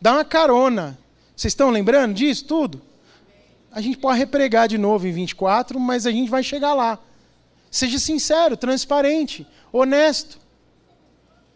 dá 0.00 0.12
uma 0.12 0.24
carona. 0.24 0.98
Vocês 1.36 1.52
estão 1.52 1.70
lembrando 1.70 2.14
disso 2.14 2.44
tudo? 2.44 2.80
A 3.70 3.80
gente 3.80 3.98
pode 3.98 4.18
repregar 4.18 4.68
de 4.68 4.78
novo 4.78 5.06
em 5.06 5.12
24, 5.12 5.78
mas 5.78 6.06
a 6.06 6.10
gente 6.10 6.30
vai 6.30 6.42
chegar 6.42 6.74
lá. 6.74 6.98
Seja 7.70 7.98
sincero, 7.98 8.56
transparente, 8.56 9.46
honesto. 9.72 10.38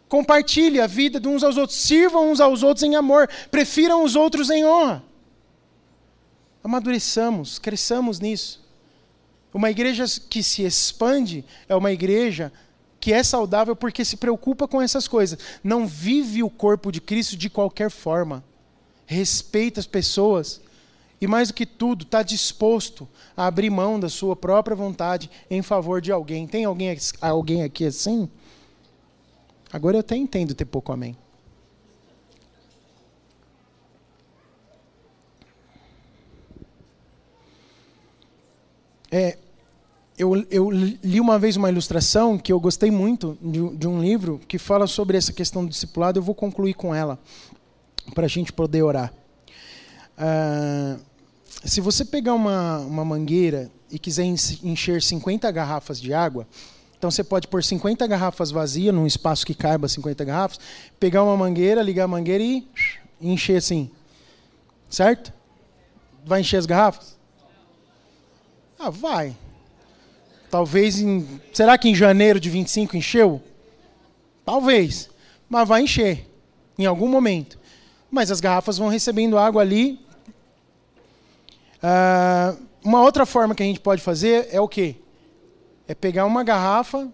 Compartilhe 0.07 0.79
a 0.79 0.87
vida 0.87 1.19
de 1.19 1.27
uns 1.27 1.43
aos 1.43 1.57
outros. 1.57 1.79
Sirvam 1.79 2.31
uns 2.31 2.39
aos 2.39 2.63
outros 2.63 2.83
em 2.83 2.95
amor. 2.95 3.29
Prefiram 3.49 4.03
os 4.03 4.15
outros 4.15 4.49
em 4.49 4.65
honra. 4.65 5.03
Amadureçamos, 6.63 7.57
cresçamos 7.57 8.19
nisso. 8.19 8.61
Uma 9.53 9.71
igreja 9.71 10.05
que 10.29 10.43
se 10.43 10.63
expande 10.63 11.43
é 11.67 11.75
uma 11.75 11.91
igreja 11.91 12.51
que 12.99 13.11
é 13.11 13.23
saudável 13.23 13.75
porque 13.75 14.05
se 14.05 14.15
preocupa 14.15 14.67
com 14.67 14.81
essas 14.81 15.07
coisas. 15.07 15.39
Não 15.63 15.87
vive 15.87 16.43
o 16.43 16.49
corpo 16.49 16.91
de 16.91 17.01
Cristo 17.01 17.35
de 17.35 17.49
qualquer 17.49 17.89
forma. 17.89 18.43
Respeita 19.05 19.79
as 19.79 19.87
pessoas 19.87 20.61
e 21.21 21.27
mais 21.27 21.49
do 21.49 21.53
que 21.53 21.67
tudo, 21.67 22.03
está 22.03 22.23
disposto 22.23 23.07
a 23.37 23.45
abrir 23.45 23.69
mão 23.69 23.99
da 23.99 24.09
sua 24.09 24.35
própria 24.35 24.75
vontade 24.75 25.29
em 25.51 25.61
favor 25.61 26.01
de 26.01 26.11
alguém. 26.11 26.47
Tem 26.47 26.65
alguém, 26.65 26.97
alguém 27.21 27.61
aqui 27.61 27.85
assim? 27.85 28.27
Agora 29.71 29.97
eu 29.97 29.99
até 29.99 30.17
entendo 30.17 30.55
ter 30.55 30.65
pouco 30.65 30.91
amém. 30.91 31.15
É, 39.11 39.37
eu, 40.17 40.35
eu, 40.49 40.71
li 40.71 41.19
uma 41.19 41.37
vez 41.37 41.55
uma 41.55 41.69
ilustração 41.69 42.37
que 42.37 42.51
eu 42.51 42.59
gostei 42.59 42.89
muito 42.89 43.37
de, 43.41 43.77
de, 43.77 43.87
um 43.87 44.01
livro 44.01 44.39
que 44.47 44.57
fala 44.57 44.87
sobre 44.87 45.17
essa 45.17 45.33
questão 45.33 45.65
do 45.65 45.69
discipulado. 45.69 46.17
Eu 46.17 46.23
vou 46.23 46.33
concluir 46.33 46.73
com 46.73 46.95
ela 46.95 47.19
para 48.15 48.25
a 48.25 48.29
gente 48.29 48.51
poder 48.51 48.81
orar. 48.81 49.13
Uh, 50.17 51.10
se 51.63 51.79
você 51.79 52.03
pegar 52.03 52.33
uma, 52.33 52.79
uma 52.79 53.05
mangueira 53.05 53.69
e 53.91 53.99
quiser 53.99 54.23
encher 54.23 55.01
50 55.01 55.49
garrafas 55.51 55.99
de 55.99 56.13
água, 56.13 56.47
então 56.97 57.09
você 57.09 57.23
pode 57.23 57.47
pôr 57.47 57.63
50 57.63 58.05
garrafas 58.07 58.51
vazias 58.51 58.93
num 58.93 59.07
espaço 59.07 59.45
que 59.45 59.53
caiba 59.53 59.87
50 59.87 60.23
garrafas, 60.23 60.59
pegar 60.99 61.23
uma 61.23 61.35
mangueira, 61.37 61.81
ligar 61.81 62.05
a 62.05 62.07
mangueira 62.07 62.43
e 62.43 62.67
encher 63.19 63.57
assim. 63.57 63.89
Certo? 64.89 65.33
Vai 66.25 66.41
encher 66.41 66.57
as 66.57 66.65
garrafas? 66.65 67.17
Ah, 68.77 68.89
vai. 68.89 69.35
Talvez 70.49 70.99
em. 70.99 71.39
Será 71.53 71.77
que 71.77 71.87
em 71.87 71.95
janeiro 71.95 72.39
de 72.39 72.49
25 72.49 72.97
encheu? 72.97 73.41
Talvez. 74.43 75.09
Mas 75.49 75.67
vai 75.67 75.83
encher. 75.83 76.27
Em 76.77 76.85
algum 76.85 77.07
momento. 77.07 77.57
Mas 78.09 78.31
as 78.31 78.41
garrafas 78.41 78.77
vão 78.77 78.89
recebendo 78.89 79.37
água 79.37 79.61
ali 79.61 79.99
Uh, 81.81 82.57
uma 82.83 83.01
outra 83.01 83.25
forma 83.25 83.55
que 83.55 83.63
a 83.63 83.65
gente 83.65 83.79
pode 83.79 84.01
fazer 84.01 84.47
é 84.51 84.59
o 84.59 84.67
quê? 84.67 84.95
É 85.87 85.95
pegar 85.95 86.25
uma 86.25 86.43
garrafa 86.43 87.11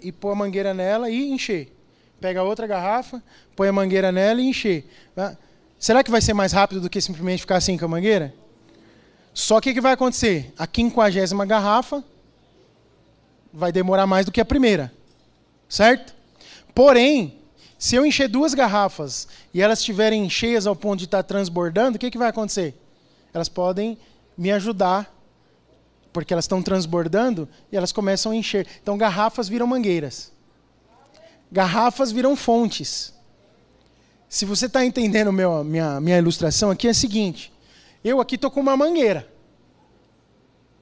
e 0.00 0.12
pôr 0.12 0.30
a 0.30 0.34
mangueira 0.34 0.74
nela 0.74 1.10
e 1.10 1.30
encher. 1.30 1.74
Pega 2.20 2.42
outra 2.42 2.66
garrafa, 2.66 3.22
põe 3.56 3.68
a 3.68 3.72
mangueira 3.72 4.12
nela 4.12 4.40
e 4.40 4.46
encher. 4.46 4.84
Tá? 5.14 5.36
Será 5.78 6.04
que 6.04 6.10
vai 6.10 6.20
ser 6.20 6.34
mais 6.34 6.52
rápido 6.52 6.80
do 6.80 6.90
que 6.90 7.00
simplesmente 7.00 7.40
ficar 7.40 7.56
assim 7.56 7.78
com 7.78 7.86
a 7.86 7.88
mangueira? 7.88 8.34
Só 9.32 9.60
que 9.60 9.70
o 9.70 9.74
que 9.74 9.80
vai 9.80 9.92
acontecer? 9.92 10.52
A 10.58 10.66
quinquagésima 10.66 11.46
garrafa 11.46 12.04
vai 13.52 13.72
demorar 13.72 14.06
mais 14.06 14.26
do 14.26 14.32
que 14.32 14.40
a 14.40 14.44
primeira. 14.44 14.92
Certo? 15.68 16.14
Porém, 16.74 17.38
se 17.78 17.96
eu 17.96 18.04
encher 18.04 18.28
duas 18.28 18.52
garrafas 18.52 19.26
e 19.54 19.62
elas 19.62 19.78
estiverem 19.78 20.28
cheias 20.28 20.66
ao 20.66 20.76
ponto 20.76 20.98
de 20.98 21.04
estar 21.06 21.22
transbordando, 21.22 21.96
o 21.96 21.98
que, 21.98 22.10
que 22.10 22.18
vai 22.18 22.28
acontecer? 22.28 22.74
Elas 23.32 23.48
podem 23.48 23.98
me 24.36 24.50
ajudar, 24.50 25.14
porque 26.12 26.32
elas 26.32 26.44
estão 26.44 26.62
transbordando 26.62 27.48
e 27.70 27.76
elas 27.76 27.92
começam 27.92 28.32
a 28.32 28.36
encher. 28.36 28.66
Então, 28.82 28.98
garrafas 28.98 29.48
viram 29.48 29.66
mangueiras. 29.66 30.32
Garrafas 31.50 32.12
viram 32.12 32.36
fontes. 32.36 33.12
Se 34.28 34.44
você 34.44 34.66
está 34.66 34.84
entendendo 34.84 35.32
meu, 35.32 35.64
minha, 35.64 36.00
minha 36.00 36.18
ilustração 36.18 36.70
aqui, 36.70 36.86
é 36.86 36.90
o 36.90 36.94
seguinte: 36.94 37.52
eu 38.04 38.20
aqui 38.20 38.36
estou 38.36 38.50
com 38.50 38.60
uma 38.60 38.76
mangueira. 38.76 39.28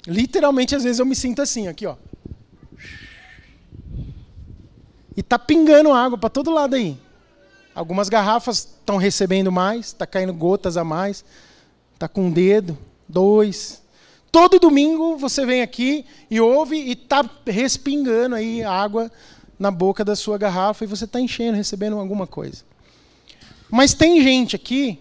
Literalmente, 0.06 0.76
às 0.76 0.84
vezes 0.84 0.98
eu 0.98 1.06
me 1.06 1.16
sinto 1.16 1.42
assim, 1.42 1.66
aqui, 1.66 1.86
ó. 1.86 1.96
E 5.16 5.22
tá 5.22 5.38
pingando 5.38 5.92
água 5.92 6.16
para 6.16 6.30
todo 6.30 6.50
lado 6.50 6.76
aí. 6.76 6.96
Algumas 7.74 8.08
garrafas 8.08 8.58
estão 8.58 8.96
recebendo 8.96 9.50
mais, 9.50 9.92
tá 9.92 10.06
caindo 10.06 10.32
gotas 10.32 10.76
a 10.76 10.84
mais. 10.84 11.24
Tá 11.98 12.08
com 12.08 12.26
um 12.26 12.30
dedo, 12.30 12.78
dois. 13.08 13.82
Todo 14.30 14.58
domingo 14.58 15.16
você 15.16 15.44
vem 15.44 15.62
aqui 15.62 16.04
e 16.30 16.40
ouve 16.40 16.76
e 16.76 16.94
tá 16.94 17.28
respingando 17.46 18.34
aí 18.34 18.62
água 18.62 19.10
na 19.58 19.70
boca 19.70 20.04
da 20.04 20.14
sua 20.14 20.38
garrafa 20.38 20.84
e 20.84 20.86
você 20.86 21.04
está 21.04 21.20
enchendo, 21.20 21.56
recebendo 21.56 21.98
alguma 21.98 22.26
coisa. 22.26 22.64
Mas 23.70 23.94
tem 23.94 24.22
gente 24.22 24.54
aqui 24.54 24.98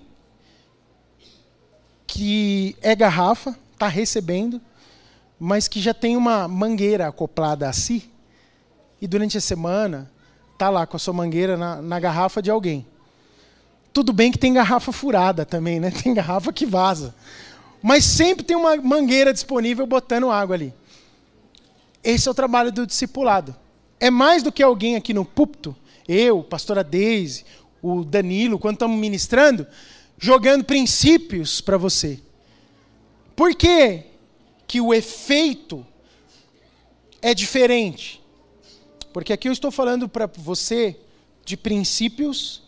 que 2.08 2.76
é 2.82 2.96
garrafa, 2.96 3.56
está 3.74 3.88
recebendo, 3.88 4.60
mas 5.40 5.68
que 5.68 5.80
já 5.80 5.94
tem 5.94 6.18
uma 6.18 6.48
mangueira 6.48 7.08
acoplada 7.08 7.70
a 7.70 7.74
si, 7.74 8.10
e 9.00 9.08
durante 9.08 9.38
a 9.38 9.42
semana 9.42 10.10
está 10.54 10.70
lá 10.70 10.88
com 10.88 10.96
a 10.96 11.00
sua 11.00 11.14
mangueira 11.14 11.56
na, 11.56 11.82
na, 11.82 12.00
garrafa 12.00 12.42
de 12.42 12.50
alguém. 12.50 12.88
Tudo 13.94 14.14
bem 14.14 14.32
que 14.32 14.38
tem 14.38 14.54
garrafa 14.54 14.92
furada 14.92 15.46
também, 15.46 15.80
né? 15.80 15.92
Tem 16.04 16.14
garrafa 16.14 16.54
que 16.54 16.66
vaza. 16.66 17.16
Mas 17.82 18.06
sempre 18.06 18.44
tem 18.44 18.58
uma 18.58 18.76
mangueira 18.78 19.32
disponível 19.32 19.86
botando 19.86 20.32
água 20.32 20.56
ali. 20.56 20.74
Esse 22.04 22.28
é 22.28 22.32
o 22.32 22.34
trabalho 22.34 22.72
do 22.72 22.88
discipulado. 22.88 23.56
É 24.00 24.10
mais 24.10 24.44
do 24.44 24.52
que 24.52 24.64
alguém 24.64 24.96
aqui 24.96 25.14
no 25.14 25.26
púlpito, 25.26 25.76
eu, 26.08 26.44
pastora 26.44 26.84
Deise, 26.84 27.46
o 27.82 28.04
Danilo, 28.04 28.60
quando 28.60 28.76
estamos 28.76 28.98
ministrando, 28.98 29.68
jogando 30.18 30.64
princípios 30.64 31.62
para 31.62 31.78
você. 31.78 32.20
Por 33.36 33.54
que, 33.56 34.04
que 34.68 34.82
o 34.82 34.94
efeito 34.94 35.86
é 37.22 37.34
diferente? 37.34 38.22
Porque 39.14 39.34
aqui 39.34 39.48
eu 39.48 39.54
estou 39.54 39.72
falando 39.72 40.08
para 40.08 40.28
você 40.28 41.00
de 41.46 41.56
princípios 41.56 42.64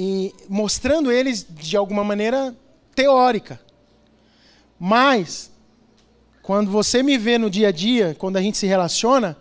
e 0.00 0.32
mostrando 0.48 1.10
eles 1.10 1.44
de 1.50 1.76
alguma 1.76 2.04
maneira 2.04 2.54
teórica. 2.94 3.60
Mas, 4.78 5.50
quando 6.40 6.70
você 6.70 7.02
me 7.02 7.18
vê 7.18 7.36
no 7.36 7.50
dia 7.50 7.66
a 7.66 7.72
dia, 7.72 8.14
quando 8.16 8.36
a 8.36 8.40
gente 8.40 8.56
se 8.56 8.64
relaciona, 8.64 9.36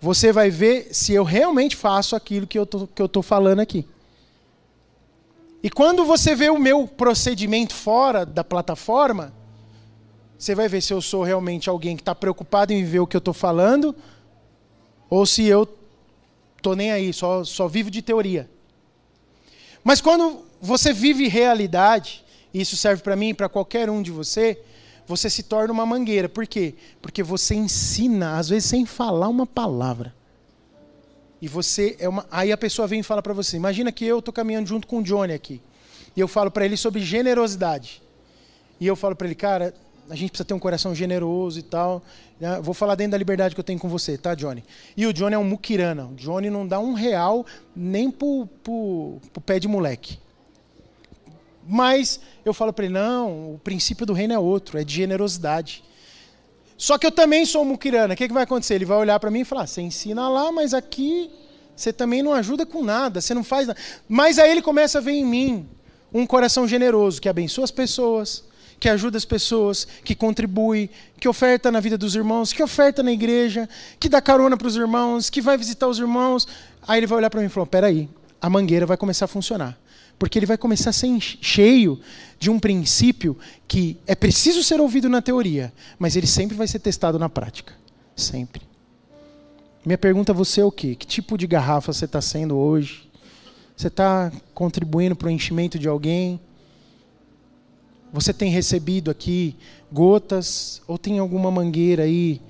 você 0.00 0.32
vai 0.32 0.50
ver 0.50 0.92
se 0.92 1.14
eu 1.14 1.22
realmente 1.22 1.76
faço 1.76 2.16
aquilo 2.16 2.44
que 2.44 2.58
eu 2.58 2.66
tô, 2.66 2.88
que 2.88 3.00
eu 3.00 3.06
estou 3.06 3.22
falando 3.22 3.60
aqui. 3.60 3.86
E 5.62 5.70
quando 5.70 6.04
você 6.04 6.34
vê 6.34 6.50
o 6.50 6.58
meu 6.58 6.88
procedimento 6.88 7.72
fora 7.72 8.26
da 8.26 8.42
plataforma, 8.42 9.32
você 10.36 10.56
vai 10.56 10.66
ver 10.66 10.80
se 10.80 10.92
eu 10.92 11.00
sou 11.00 11.22
realmente 11.22 11.70
alguém 11.70 11.94
que 11.94 12.02
está 12.02 12.16
preocupado 12.16 12.72
em 12.72 12.82
ver 12.82 12.98
o 12.98 13.06
que 13.06 13.16
eu 13.16 13.20
estou 13.20 13.34
falando, 13.34 13.94
ou 15.08 15.24
se 15.24 15.46
eu 15.46 15.68
estou 16.56 16.74
nem 16.74 16.90
aí, 16.90 17.12
só, 17.12 17.44
só 17.44 17.68
vivo 17.68 17.92
de 17.92 18.02
teoria. 18.02 18.50
Mas 19.82 20.00
quando 20.00 20.42
você 20.60 20.92
vive 20.92 21.28
realidade, 21.28 22.24
e 22.52 22.60
isso 22.60 22.76
serve 22.76 23.02
para 23.02 23.16
mim 23.16 23.30
e 23.30 23.34
para 23.34 23.48
qualquer 23.48 23.88
um 23.88 24.02
de 24.02 24.10
você, 24.10 24.60
você 25.06 25.28
se 25.28 25.42
torna 25.42 25.72
uma 25.72 25.86
mangueira. 25.86 26.28
Por 26.28 26.46
quê? 26.46 26.74
Porque 27.00 27.22
você 27.22 27.54
ensina, 27.54 28.38
às 28.38 28.48
vezes 28.48 28.68
sem 28.68 28.86
falar 28.86 29.28
uma 29.28 29.46
palavra. 29.46 30.14
E 31.42 31.48
você 31.48 31.96
é 31.98 32.08
uma. 32.08 32.26
Aí 32.30 32.52
a 32.52 32.56
pessoa 32.56 32.86
vem 32.86 33.00
e 33.00 33.02
fala 33.02 33.22
para 33.22 33.32
você: 33.32 33.56
imagina 33.56 33.90
que 33.90 34.04
eu 34.04 34.18
estou 34.18 34.32
caminhando 34.32 34.68
junto 34.68 34.86
com 34.86 34.98
o 34.98 35.02
Johnny 35.02 35.32
aqui. 35.32 35.60
E 36.14 36.20
eu 36.20 36.28
falo 36.28 36.50
para 36.50 36.64
ele 36.64 36.76
sobre 36.76 37.00
generosidade. 37.00 38.02
E 38.78 38.86
eu 38.86 38.94
falo 38.94 39.16
para 39.16 39.26
ele, 39.26 39.34
cara, 39.34 39.74
a 40.10 40.16
gente 40.16 40.30
precisa 40.30 40.44
ter 40.44 40.54
um 40.54 40.58
coração 40.58 40.94
generoso 40.94 41.58
e 41.58 41.62
tal. 41.62 42.02
Né? 42.40 42.60
Vou 42.60 42.74
falar 42.74 42.96
dentro 42.96 43.12
da 43.12 43.18
liberdade 43.18 43.54
que 43.54 43.60
eu 43.60 43.64
tenho 43.64 43.78
com 43.78 43.88
você, 43.88 44.18
tá, 44.18 44.34
Johnny? 44.34 44.64
E 44.96 45.06
o 45.06 45.12
Johnny 45.12 45.34
é 45.34 45.38
um 45.38 45.44
muquirana. 45.44 46.06
O 46.06 46.14
Johnny 46.14 46.50
não 46.50 46.66
dá 46.66 46.80
um 46.80 46.92
real 46.92 47.46
nem 47.74 48.10
pro, 48.10 48.48
pro, 48.62 49.18
pro 49.32 49.40
pé 49.40 49.60
de 49.60 49.68
moleque. 49.68 50.18
Mas 51.66 52.20
eu 52.44 52.52
falo 52.52 52.72
para 52.72 52.86
ele: 52.86 52.94
não, 52.94 53.54
o 53.54 53.60
princípio 53.62 54.04
do 54.04 54.12
reino 54.12 54.34
é 54.34 54.38
outro, 54.38 54.78
é 54.78 54.84
de 54.84 54.92
generosidade. 54.92 55.84
Só 56.76 56.98
que 56.98 57.06
eu 57.06 57.12
também 57.12 57.44
sou 57.46 57.64
muquirana. 57.64 58.14
O 58.14 58.16
que, 58.16 58.26
que 58.26 58.34
vai 58.34 58.42
acontecer? 58.42 58.74
Ele 58.74 58.84
vai 58.84 58.98
olhar 58.98 59.20
para 59.20 59.30
mim 59.30 59.40
e 59.40 59.44
falar: 59.44 59.68
você 59.68 59.80
ensina 59.80 60.28
lá, 60.28 60.50
mas 60.50 60.74
aqui 60.74 61.30
você 61.76 61.92
também 61.92 62.22
não 62.22 62.32
ajuda 62.32 62.66
com 62.66 62.82
nada, 62.82 63.20
você 63.20 63.32
não 63.32 63.44
faz 63.44 63.68
nada. 63.68 63.78
Mas 64.08 64.38
aí 64.38 64.50
ele 64.50 64.62
começa 64.62 64.98
a 64.98 65.00
ver 65.00 65.12
em 65.12 65.24
mim 65.24 65.68
um 66.12 66.26
coração 66.26 66.66
generoso 66.66 67.20
que 67.20 67.28
abençoa 67.28 67.64
as 67.64 67.70
pessoas, 67.70 68.44
que 68.80 68.88
ajuda 68.88 69.18
as 69.18 69.26
pessoas, 69.26 69.86
que 70.02 70.14
contribui, 70.14 70.90
que 71.20 71.28
oferta 71.28 71.70
na 71.70 71.80
vida 71.80 71.98
dos 71.98 72.14
irmãos, 72.14 72.50
que 72.50 72.62
oferta 72.62 73.02
na 73.02 73.12
igreja, 73.12 73.68
que 74.00 74.08
dá 74.08 74.22
carona 74.22 74.56
para 74.56 74.66
os 74.66 74.74
irmãos, 74.74 75.28
que 75.28 75.42
vai 75.42 75.58
visitar 75.58 75.86
os 75.86 75.98
irmãos. 75.98 76.48
Aí 76.88 76.98
ele 76.98 77.06
vai 77.06 77.18
olhar 77.18 77.28
para 77.28 77.40
mim 77.40 77.46
e 77.46 77.50
falar: 77.50 77.66
peraí, 77.66 78.08
a 78.40 78.48
mangueira 78.48 78.86
vai 78.86 78.96
começar 78.96 79.26
a 79.26 79.28
funcionar. 79.28 79.78
Porque 80.18 80.38
ele 80.38 80.46
vai 80.46 80.56
começar 80.56 80.90
a 80.90 80.92
ser 80.92 81.08
cheio 81.20 82.00
de 82.38 82.50
um 82.50 82.58
princípio 82.58 83.38
que 83.68 83.98
é 84.06 84.14
preciso 84.14 84.62
ser 84.62 84.80
ouvido 84.80 85.08
na 85.08 85.20
teoria, 85.20 85.72
mas 85.98 86.16
ele 86.16 86.26
sempre 86.26 86.56
vai 86.56 86.66
ser 86.66 86.78
testado 86.78 87.18
na 87.18 87.28
prática. 87.28 87.74
Sempre. 88.16 88.62
Minha 89.84 89.98
pergunta 89.98 90.32
a 90.32 90.34
você 90.34 90.60
é 90.60 90.64
o 90.64 90.72
quê? 90.72 90.94
Que 90.94 91.06
tipo 91.06 91.38
de 91.38 91.46
garrafa 91.46 91.92
você 91.92 92.06
está 92.06 92.20
sendo 92.20 92.56
hoje? 92.56 93.08
Você 93.76 93.88
está 93.88 94.30
contribuindo 94.52 95.16
para 95.16 95.28
o 95.28 95.30
enchimento 95.30 95.78
de 95.78 95.88
alguém? 95.88 96.38
Você 98.12 98.32
tem 98.32 98.50
recebido 98.50 99.10
aqui 99.10 99.56
gotas? 99.92 100.82
Ou 100.86 100.98
tem 100.98 101.18
alguma 101.18 101.50
mangueira 101.50 102.04
aí 102.04 102.40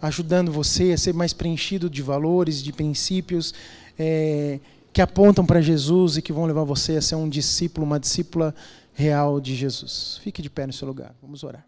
ajudando 0.00 0.52
você 0.52 0.92
a 0.92 0.98
ser 0.98 1.12
mais 1.12 1.32
preenchido 1.32 1.90
de 1.90 2.02
valores, 2.02 2.62
de 2.62 2.72
princípios? 2.72 3.52
É, 3.98 4.60
que 4.92 5.02
apontam 5.02 5.44
para 5.44 5.60
Jesus 5.60 6.16
e 6.16 6.22
que 6.22 6.32
vão 6.32 6.44
levar 6.44 6.64
você 6.64 6.96
a 6.96 7.02
ser 7.02 7.14
um 7.14 7.28
discípulo, 7.28 7.86
uma 7.86 8.00
discípula 8.00 8.54
real 8.92 9.40
de 9.40 9.54
Jesus. 9.54 10.20
Fique 10.22 10.42
de 10.42 10.50
pé 10.50 10.66
no 10.66 10.72
seu 10.72 10.88
lugar. 10.88 11.14
Vamos 11.22 11.44
orar. 11.44 11.64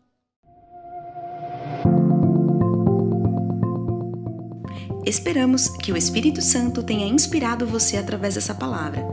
Esperamos 5.05 5.69
que 5.69 5.93
o 5.93 5.97
Espírito 5.97 6.43
Santo 6.43 6.83
tenha 6.83 7.07
inspirado 7.07 7.67
você 7.67 7.97
através 7.97 8.35
dessa 8.35 8.55
palavra. 8.55 9.05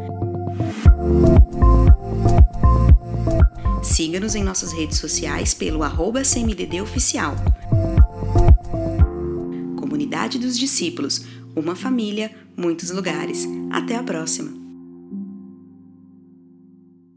Siga-nos 3.83 4.35
em 4.35 4.43
nossas 4.43 4.71
redes 4.71 4.97
sociais 4.97 5.53
pelo 5.53 5.83
arroba 5.83 6.21
Oficial. 6.81 7.35
Comunidade 9.79 10.37
dos 10.39 10.57
Discípulos 10.57 11.25
uma 11.55 11.75
família, 11.75 12.31
muitos 12.55 12.91
lugares. 12.91 13.47
Até 13.71 13.95
a 13.95 14.03
próxima! 14.03 14.66